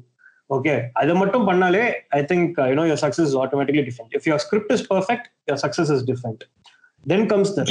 [0.57, 1.83] okay அதை மட்டும் பண்ணாலே
[2.19, 5.63] I think you know your success is automatically different if your script is perfect your
[5.65, 6.45] success is different
[7.13, 7.67] then comes the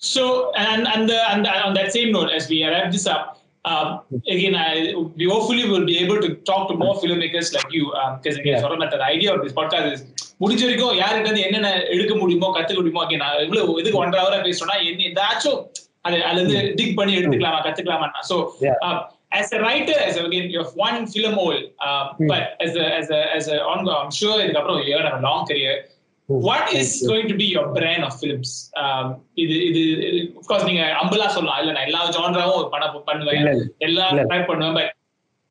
[0.00, 3.37] So, and and the, and the, on that same note, as we wrap this up,
[3.64, 7.92] um, again, I we hopefully will be able to talk to more filmmakers like you,
[8.16, 8.66] because again, Yeah.
[8.66, 10.00] of the idea of this podcast is
[10.40, 14.76] முடிஞ்ச வரைக்கும் இருந்து என்னென்ன எடுக்க முடியுமோ கத்துக்க முடியுமோ நான் இவ்வளவு இதுக்கு ஒன்றரை ஹவரா பேசுறோம்னா
[15.08, 15.60] ஏதாச்சும்
[16.00, 18.08] அது அதுல இருந்து டிக் பண்ணி எடுத்துக்கலாமா கத்துக்கலாமா
[18.86, 18.98] um,
[19.30, 22.28] as a writer as a, again you have one film all um, Hmm.
[22.30, 25.42] but as a as a as a ongoing I'm sure இதுக்கப்புறம் you have a long
[25.50, 25.74] career
[26.28, 27.08] What is Thank you.
[27.08, 28.70] going to be your brand of films?
[28.76, 29.82] Um, இது இது
[30.40, 31.60] of course நீங்க அம்பலா சொல்லலாம்.
[31.60, 33.46] இல்ல நான் எல்லா ஜான்ராவும் பண்ண பண்ணுவேன்.
[33.78, 34.06] எல்லா.
[34.22, 34.74] ட்ரை பண்ணுவேன்.
[34.74, 34.92] But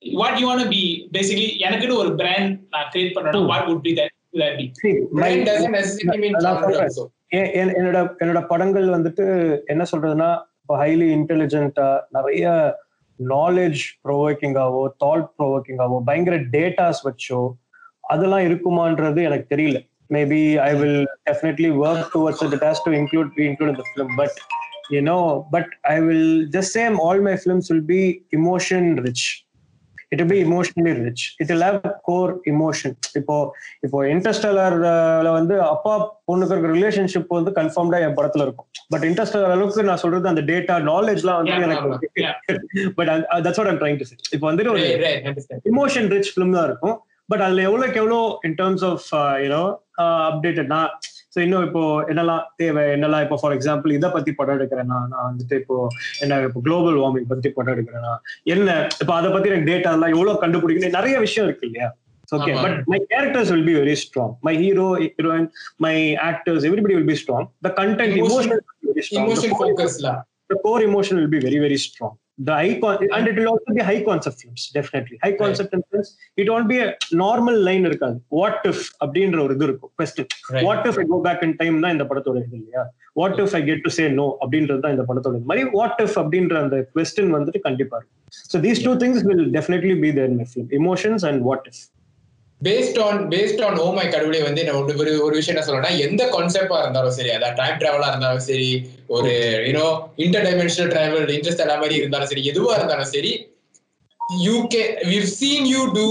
[0.02, 3.50] what you want be basically எனக்குன்னு ஒரு பிராண்ட் நான் கிரியேட் பண்ணனும் Hmm.
[3.54, 4.14] What would be that
[4.60, 4.66] be
[7.74, 9.26] என்னோட என்னோட படங்கள் வந்துட்டு
[9.68, 10.30] என்ன சொல்றதுன்னா
[10.62, 12.46] இப்போ ஹைலி இன்டெலிஜென்ட்டா நிறைய
[13.20, 17.42] நாலேஜ் ப்ரொவோக்கிங்காவோ தாட் ப்ரொவோக்கிங்காவோ பயங்கர டேட்டாஸ் வச்சோ
[18.04, 19.78] அதெல்லாம் இருக்குமான்றது எனக்கு தெரியல.
[20.10, 24.38] Maybe I will definitely work towards it has to include be include இந்த film but
[24.94, 25.20] you know
[25.56, 28.02] but I will just same all my films will be
[28.40, 29.28] emotion rich
[30.14, 31.22] it will be emotionally rich.
[31.44, 32.92] It will have core emotion.
[33.20, 33.36] இப்போ
[33.86, 35.94] இப்போ இன்டர்ஸ்டலர்ல வந்து அப்பா
[36.30, 38.68] பொண்ணுக்கு இருக்கிற relationship வந்து கன்ஃபார்ம்டா என் படத்துல இருக்கும்.
[38.94, 41.90] பட் இன்டர்ஸ்டலர் அளவுக்கு நான் சொல்றது அந்த டேட்டா நாலேஜ்லாம் வந்து எனக்கு.
[43.00, 43.12] But
[43.48, 44.86] that's what I'm trying to இப்போ வந்துட்டு ஒரு.
[45.74, 46.96] இமோஷன் ரிச் ஃபிலிம் தான் இருக்கும்.
[47.34, 49.10] பட் அதுல எவ்வளவுக்கு எவ்வளோ in terms of
[49.46, 49.62] you know
[50.28, 50.80] அப்டேட்டட்னா
[51.34, 52.84] so இன்னும் இப்போ என்னெல்லாம் தேவை?
[52.94, 55.76] என்னெல்லாம் இப்போ ஃபார் எக்ஸாம்பிள் இதை பத்தி படம் எடுக்கிறேன்னா நான் வந்துட்டு இப்போ
[56.22, 58.14] என்ன இப்போ குளோபல் வார்மிங் பத்தி படம் எடுக்கிறேன்னா
[58.54, 60.98] என்ன இப்போ அதை பத்தி எனக்கு டேட்டா எல்லாம் எவ்வளவு கண்டுபிடிக்கணும்?
[60.98, 61.90] நிறைய விஷயம் இருக்கு இல்லையா?
[62.30, 62.54] Okay.
[62.64, 65.48] But my characters will be very strong my hero heroine
[65.80, 65.94] my
[66.26, 70.16] actors everybody will be strong the content Emotion- emotion very Emotion strong focus la.
[72.38, 76.10] The high con- and it will also be high concept films definitely high concept sense
[76.38, 79.92] it won't be a normal line இருக்காது what if அப்படின்ற ஒரு இது இருக்கும்
[80.52, 80.64] Right.
[80.64, 82.84] what if i go back in time தான் இந்த படத்தோட இது இல்லையா
[83.16, 86.16] what if i get to say no அப்படின்றது தான் இந்த படத்தோட இது மாதிரி what if
[86.24, 88.16] அப்படின்ற அந்த question வந்துட்டு கண்டிப்பா இருக்கும்
[88.52, 91.80] so these two things will definitely be there in my film emotions and what if
[92.62, 96.24] based on based on oh my கடவுளே வந்து நான் ஒரு ஒரு விஷயம் என்ன சொல்லணும்னா எந்த
[96.32, 98.70] கான்செப்டா இருந்தாலும் சரி அதாவது டைம் டிராவலா இருந்தாலும் சரி
[99.08, 99.32] ஒரு
[99.68, 99.86] you know
[100.48, 103.34] interdimensional travel interest எல்லா மாதிரி இருந்தாலும் சரி எதுவா இருந்தாலும் சரி
[104.44, 106.08] யூ கே we've seen you do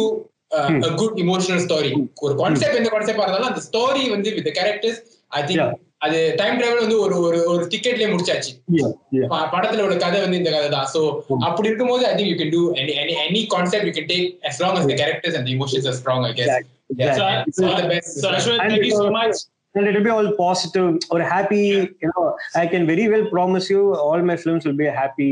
[1.01, 5.01] good emotional story ஒரு கான்செப்ட் எந்த கான்செப்டா இருந்தாலும் அந்த ஸ்டோரி வந்து வித் கேரக்டர்ஸ்
[5.33, 5.75] ஐ திங்க்.
[6.02, 10.20] அது டைம் டிராவல் வந்து ஒரு ஒரு ஒரு டிக்கெட்லயே முடிச்சாச்சு yeah yeah ப- படத்துல ஒரு கதை
[10.24, 11.42] வந்து இந்த கதை தான் சோ Hmm.
[11.48, 14.58] அப்படி இருக்கும்போது I think you can do any any any concept you can take as
[14.64, 16.70] long as the characters and the emotions are strong i guess Exactly.
[16.90, 17.52] So, Exactly.
[17.58, 18.10] so, all the best.
[18.22, 19.38] so Ashwin, And thank you so because- much.
[19.76, 21.60] and it will be all positive or happy
[22.02, 22.24] you know
[22.56, 25.30] i can very well promise you all my films will be a happy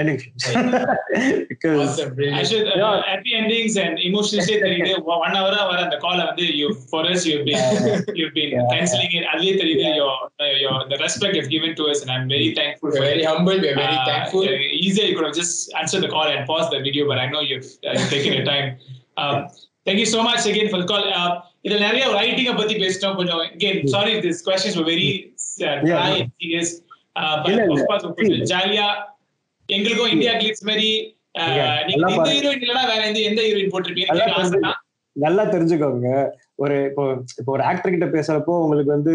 [0.00, 0.74] ending films
[1.50, 3.00] because awesome brilliant Ashwin, uh, Yeah.
[3.10, 7.44] happy endings and emotions தெரியுது one Howrah வர அந்த கால வந்து you for us you've
[7.48, 7.64] been
[8.20, 8.64] you've been Yeah.
[8.72, 10.12] cancelling it அதுலயே தெரியுது your
[10.64, 13.30] your the respect you've given to us and I'm very thankful we're for very it.
[13.32, 14.56] humble we're very Uh, thankful uh,
[14.86, 17.42] easier you could have just answered the call and paused the video, but I know
[17.50, 18.68] you've, uh, you've taken your time.
[19.22, 19.36] Um,
[19.86, 21.06] thank you so much again for the call.
[21.20, 21.30] Uh,
[21.66, 25.76] இதுல நிறைய ரைட்டிங்க பத்தி பேசிட்டோம் கொஞ்சம் again sorry if these questions were very uh, Yeah,
[25.88, 26.20] dry yeah.
[26.22, 26.70] and serious
[27.20, 27.84] uh, but இல்ல, of இல்ல.
[27.90, 28.46] course கொஞ்சம் இல்ல.
[28.52, 28.86] ஜாலியா
[29.75, 30.89] எங்களுக்கும் இந்தியா கிளிக்ஸ் மாதிரி
[31.39, 32.33] நல்லா இந்த பாரு.
[32.33, 34.73] ஹீரோயின் இல்லனா வேற எந்த எந்த ஹீரோயின் போட்டிருப்பீங்க நல்லா எனக்கு ஆசைனா
[35.15, 36.07] நல்லா தெரிஞ்சுக்கோங்க.
[36.63, 37.03] ஒரு இப்போ
[37.39, 39.13] இப்போ ஒரு ஆக்டர் கிட்ட பேசுறப்போ உங்களுக்கு வந்து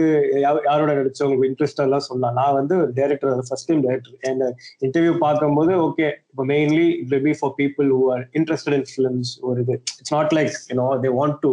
[0.66, 2.36] யாரோட நடிச்ச உங்களுக்கு இன்ட்ரெஸ்ட் எல்லாம் சொல்லலாம்.
[2.40, 4.44] நான் வந்து director first time director and
[4.86, 9.60] interview பார்க்கும்போது ஓகே இப்போ mainly it be for people who are interested in films ஒரு
[9.64, 9.76] இது.
[10.00, 11.52] It's not like you know they want to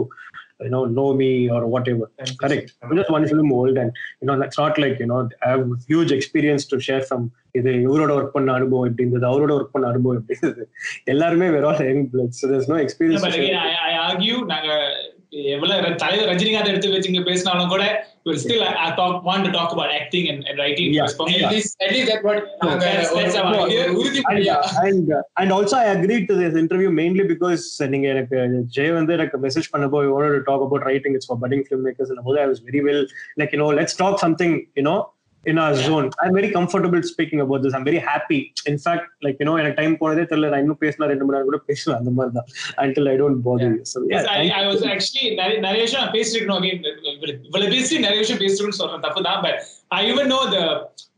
[0.60, 2.05] you know know me or whatever
[2.41, 3.91] correct I'm just one film old and
[4.22, 7.72] you know that's not like you know i have huge experience to share from இது
[7.86, 10.64] இவரோட work பண்ண அனுபவம் எப்படி இருந்தது அவரோட work பண்ண அனுபவம் எப்படி இருந்தது
[11.03, 13.78] எல்லாருமே வேற young blood so there's no experience but to again share.
[13.86, 14.70] I, I argue நாங்க
[15.55, 17.84] எவ்வளவு தலைவர் ரஜினிகாந்த் எடுத்து வச்சு இங்க பேசினாலும் கூட
[18.25, 21.03] will still I, I talk want to talk about acting and, and writing Yeah.
[21.03, 23.61] because for me at least at least that what நாங்க That's- ஒரு- that's our ஒரு
[23.65, 23.84] idea.
[23.86, 25.07] and, உறுதிமொழியா and
[25.41, 27.63] and also I agreed to this interview mainly because
[27.93, 28.39] நீங்க எனக்கு
[28.77, 32.11] ஜெய் வந்து எனக்கு message பண்ணப்போ you wanted to talk about writing it's for budding filmmakers
[32.13, 33.01] and போது I was very well
[33.41, 34.97] like you know let's talk something you know
[35.45, 36.09] in our zone.
[36.21, 37.73] I'm very comfortable speaking about this.
[37.73, 38.53] I'm very happy.
[38.65, 41.49] In fact, like you know, எனக்கு time போனதே தெரியல நான் இன்னும் பேசினா ரெண்டு மணி நேரம்
[41.49, 42.47] கூட பேசுவேன் அந்த மாதிரி தான்
[42.85, 43.83] until I don't bother you.
[43.91, 45.27] So yeah, I, I was actually
[45.67, 46.81] நிறைய விஷயம் நான் பேசிருக்கணும் again
[47.49, 49.59] இவ்வளவு பேசி நிறைய விஷயம் பேசிருக்கணும்னு சொல்றேன் தப்பு தான் but
[49.99, 50.65] I even know the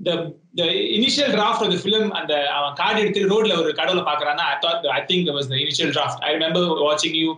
[0.07, 0.15] the
[0.61, 0.67] the
[0.99, 4.88] initial draft of the film அந்த அவன் கார்டு எடுத்து ரோட்ல ஒரு கடவுளை பாக்குறான்னா I thought
[4.99, 7.32] I think it was the initial draft I remember watching you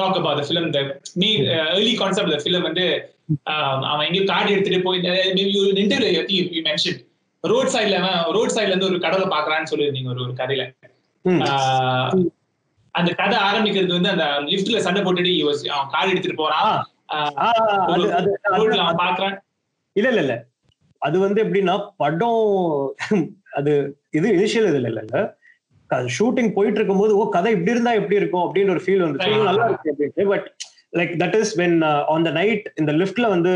[0.00, 0.82] talk about the film the
[1.22, 3.18] me uh, early concept of the film வந்து um,
[3.90, 5.00] அவன் எங்கேயும் card எடுத்துட்டு போய்
[5.40, 7.00] you, you mentioned.
[7.44, 7.98] ரோட் சைடுல
[8.36, 10.64] road சைடுல இருந்து ஒரு கடவுளை பாக்குறான்னு சொல்லிருந்தீங்க ஒரு ஒரு கதையில.
[12.94, 15.32] அந்த கதை ஆரம்பிக்கிறது வந்து அந்த லிஃப்ட்ல சண்டை போட்டுட்டு
[15.74, 16.72] அவன் கார் எடுத்துட்டு போறான்.
[18.78, 19.36] அவன் பாக்குறான்
[19.96, 20.34] இல்ல இல்ல இல்ல.
[21.02, 22.40] அது வந்து எப்படின்னா படம்
[23.58, 23.72] அது
[24.18, 25.20] இது இனிஷியல் இதுல இல்ல இல்ல
[26.16, 29.30] ஷூட்டிங் போயிட்டு இருக்கும்போது ஓ கதை இப்படி இருந்தா எப்படி இருக்கும் அப்படின்னு ஒரு ஃபீல் வந்து.
[29.48, 30.46] நல்லா இருக்கு but
[30.92, 31.78] like that is when
[32.14, 33.52] on the night இந்த லிஃப்ட்ல வந்து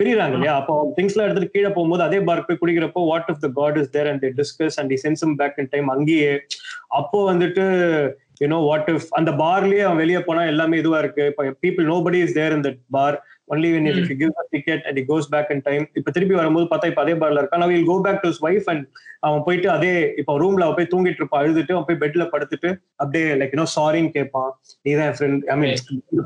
[0.00, 0.54] பிரிறாங்க இல்லையா?
[0.60, 4.08] அப்போ திங்ஸ்லாம் எடுத்துட்டு கீழே போகும்போது அதே பார்க் போய் குடிக்கிறப்போ what if the god is there
[4.12, 6.32] and discuss and sends them back in time அங்கேயே?
[7.00, 7.64] அப்போ வந்துட்டு
[8.42, 11.24] யூனோ வாட் இஃப் அந்த பார்லயே அவன் வெளியே போனா எல்லாமே இதுவா இருக்கு.
[11.30, 13.18] இப்போ people nobody is there in that bar
[13.48, 16.34] only when if you give a ticket and it goes back in time இப்ப திருப்பி
[16.40, 17.66] வரும்போது பார்த்தா இப்ப அதே பார்ல இருக்கான்.
[17.72, 18.84] Will go back to his wife and
[19.26, 22.70] அவன் போயிட்டு அதே இப்போ ரூம்ல அவன் போய் தூங்கிட்டு இருப்பான் அழுதுட்டு அவன் போய் பெட்ல படுத்துட்டு
[23.02, 24.50] அப்படியே லைக் யூனோ சாரின்னு கேட்பான்.
[24.86, 25.76] நீதான் என் ஃப்ரெண்ட் ஐ மீன்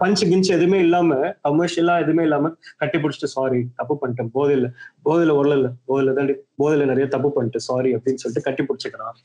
[0.02, 2.52] பஞ்ச் கிஞ்ச் எதுவுமே இல்லாம கமர்ஷியலா எதுவுமே இல்லாம
[2.82, 4.30] கட்டி பிடிச்சிட்டு சாரி தப்பு பண்ணிட்டேன்.
[4.38, 4.68] போதையில
[5.08, 6.30] போதையில உரல போதையில தான்
[6.62, 9.16] போதையில நிறைய தப்பு பண்ணிட்டு சாரி அப்படின்னு சொல்லிட்டு கட்டி பிடிச்சிக்கிறான்.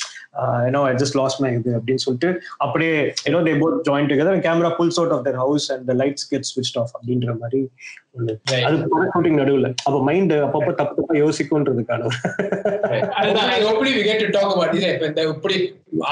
[0.67, 2.29] ஏன்னோ ஐ ஜஸ்ட் லாஸ் மை இது அப்படின்னு சொல்லிட்டு
[2.65, 2.95] அப்படியே
[3.27, 6.77] ஏன்னோ they both join together camera pulls out of their house and lights get ஸ்விட்ச்
[6.83, 7.61] ஆஃப் அப்படின்ற மாதிரி.
[8.67, 8.75] அது
[9.13, 12.09] ஷூட்டிங் நடுவுல அப்ப மைண்ட் அப்பப்போ தப்பு தப்பா யோசிக்கும்ன்றதுக்கான
[13.19, 13.49] அதுதான்.
[13.67, 14.83] Hopefully we get to talk about this.
[14.93, 15.57] இப்ப இந்த இப்படி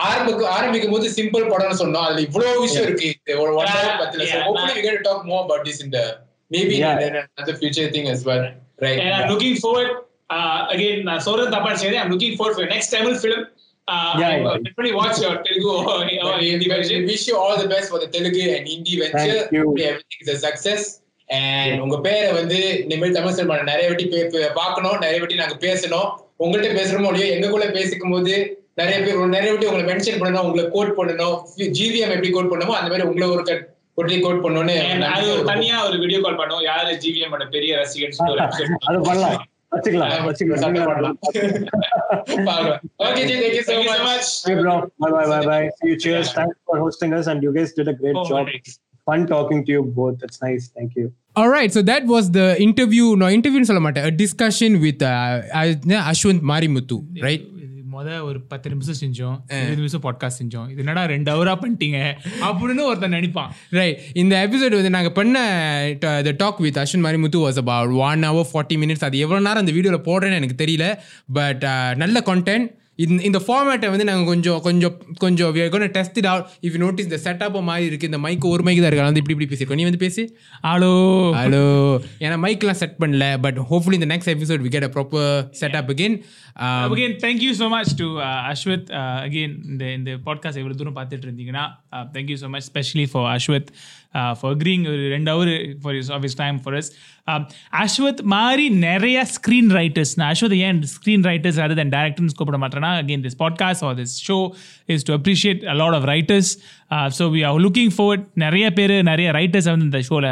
[0.10, 4.26] ஆரம்பிக்க ஆரம்பிக்கும் போது சிம்பிள் படம்னு சொன்னோம் அதுல இவ்வளவு விஷயம் இருக்கு இது ஒரு one hour பத்துல
[4.30, 4.92] Yeah.
[4.98, 6.06] to talk more about this in the
[6.52, 6.96] maybe in Yeah.
[7.02, 8.44] the- another future thing as well.
[8.86, 9.00] Right.
[9.02, 9.90] And I'm looking forward,
[10.30, 13.42] uh, again, நான் சொல்றது தப்பா சரி I'm looking forward for your next Tamil film.
[13.88, 14.58] Uh, Yeah, yeah.
[14.66, 17.00] definitely watch your Telugu or, or But Hindi we version.
[17.12, 19.38] wish you all the best for the Telugu and Hindi venture.
[19.40, 19.64] Thank you.
[19.90, 20.84] Everything is a success.
[21.32, 25.58] And உங்க பேரை வந்து இனிமேல் Tamil cinema நிறைய வாட்டி பே- பே- பார்க்கணும் நிறைய வாட்டி நாங்க
[25.60, 26.08] பேசணும்
[26.40, 28.34] உங்கள்ட்ட பேசுறோமோ இல்லையோ எங்களுக்குள்ள பேசிக்கும் போது
[28.74, 31.36] நிறைய பேர் நிறைய வாட்டி உங்களை மென்ஷன் பண்ணணும் உங்களை கோட் பண்ணணும்
[31.80, 33.56] ஜிவிஎம் எப்படி கோட் பண்ணணுமோ அந்த மாதிரி உங்களை ஒரு
[33.98, 38.20] ஒட்டி கோட் பண்ணணும்னு And அது ஒரு தனியா ஒரு வீடியோ கால் பண்ணுவோம் யாரு ஜிவிஎம் பெரிய ரசிகன்
[38.86, 41.10] அது பண்ணலாம் வச்சுக்கலாம் வச்சுக்கலாம்
[43.00, 44.30] okay thank you so Thank you so much.
[44.48, 45.66] Hey bro, bye bye bye bye.
[45.78, 45.98] See you.
[45.98, 46.30] Cheers.
[46.34, 48.46] Thanks for hosting us, and you guys did a great Oh, job.
[48.46, 48.74] thanks.
[49.08, 50.24] Fun talking to you both.
[50.24, 50.66] It's nice.
[50.76, 51.06] Thank you.
[51.40, 53.06] Alright, so that was the interview.
[53.22, 54.04] No, interview சொல்ல மாட்டேன்.
[54.04, 57.44] A discussion with uh, Ashwant Marimuthu, right?
[57.94, 59.38] முத ஒரு பத்து நிமிஷம் செஞ்சோம்.
[59.48, 60.68] இருபது நிமிஷம் podcast செஞ்சோம்.
[60.72, 62.00] இது என்னடா ரெண்டு ஹவரா பண்ணிட்டீங்க?
[62.48, 63.52] அப்படின்னு ஒருத்தன் நினைப்பான்.
[63.70, 68.50] ரைட் இந்த எபிசோட் வந்து நாங்கள் பண்ண the talk with Ashwin Marimuthu was about one hour
[68.54, 70.88] forty minutes அது எவ்வளோ நேரம் அந்த வீடியோவில் போடுறேன்னு எனக்கு தெரியல.
[71.40, 71.64] பட்
[71.96, 72.70] நல்ல கான்டென்ட்
[73.04, 77.58] இந்த இந்த ஃபார்மேட்டை வந்து நாங்கள் கொஞ்சம் கொஞ்சம் கொஞ்சம் test it out if notice இந்த செட்டப்
[77.70, 79.08] மாதிரி இருக்குது இந்த மைக் ஒரு மைக் தான் இருக்கு.
[79.10, 79.82] வந்து இப்படி இப்படி பேசியிருக்கோம்.
[79.82, 80.24] நீ வந்து பேசி.
[80.64, 80.92] ஹலோ
[81.40, 81.64] ஹலோ
[82.26, 85.30] ஏன்னா மைக்லாம் செட் பண்ணல பட் ஹோப்ஃபுல்லி இந்த next episode we get a proper
[85.62, 86.18] setup again
[86.88, 88.08] again thank you so much to
[88.52, 88.90] Ashwath
[89.26, 91.66] again இந்த இந்த பாட்காஸ்ட் எவ்வளோ தூரம் பார்த்துட்டு இருந்தீங்கன்னா
[92.14, 93.72] thank you so much specially for Ashwath
[94.38, 95.52] for agreeing ஒரு ரெண்டு hour
[95.84, 96.90] for his of his time for his
[97.82, 100.80] Ashwath மாதிரி நிறைய ஸ்க்ரீன் ரைட்டர்ஸ் நான் Ashwath and
[101.24, 104.38] screenwriters other than directors கூப்பிட மாட்டேன்னா again this podcast are this show
[104.88, 106.52] is to appreciate a lot of writers
[107.20, 110.32] so we are looking forward நிறைய பேர் நிறைய writers வந்து இந்த ஷோவில்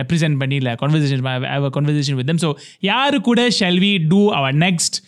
[0.00, 1.24] ரெப்ரசென்ட் பண்ணி இல்லை conversation
[1.70, 2.52] conversation with them so
[2.82, 4.98] யாரு கூட shall we do our next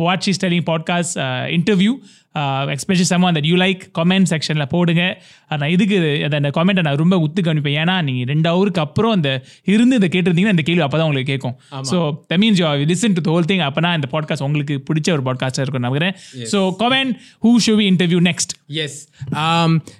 [0.00, 1.16] watch is telling podcast
[1.52, 1.94] interview
[2.40, 5.22] especially some that you like comment செக்ஷனில் போடுங்க.
[5.48, 7.82] நான் இதுக்கு அந்த- அந்த கமெண்ட்டை நான் ரொம்ப உத்து கவனிப்பேன்.
[7.82, 11.82] ஏன்னா நீங்கள் ரெண்டு ஹவருக்கு அப்புறம் அந்த இருந்து இதை கேட்டிருந்தீங்கன்னா இந்த கேள்வி அப்போ தான் உங்களுக்கு கேட்கும்.
[11.90, 15.60] So the means you listen to whole thing அப்போனா இந்த பாட்காஸ்ட் உங்களுக்கு பிடிச்ச ஒரு பாட்காஸ்ட்டாக
[15.60, 16.14] இருக்கும் நம்புகிறேன்.
[16.50, 19.08] So comment who show we interview next as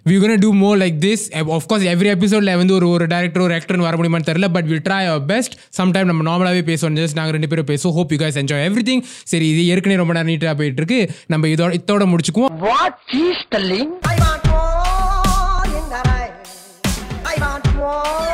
[0.09, 1.25] we gonna do more like this
[1.57, 5.07] of course every எபிசோடில் வந்து ஒரு ஒரு டேரக்டர் ஒரு ஆக்டர்னு வர முடியுமான்னு தெரியல but will try
[5.07, 6.99] our best sometime நம்ம நார்மலாகவே பேசுவோம்.
[7.01, 7.97] ஜஸ்ட் நாங்கள் ரெண்டு பேரும் பேசுவோம்.
[7.99, 9.03] Hope you guys enjoy everything
[9.33, 12.53] சரி இது ஏற்கனவே ரொம்ப நேரம் நீட்டாக போயிட்டு இருக்கு நம்ம இதோட இதோட முடிச்சுக்குவோம்.
[12.69, 13.89] What is telling?
[14.13, 16.35] I want more in the life.
[17.33, 18.26] I want more.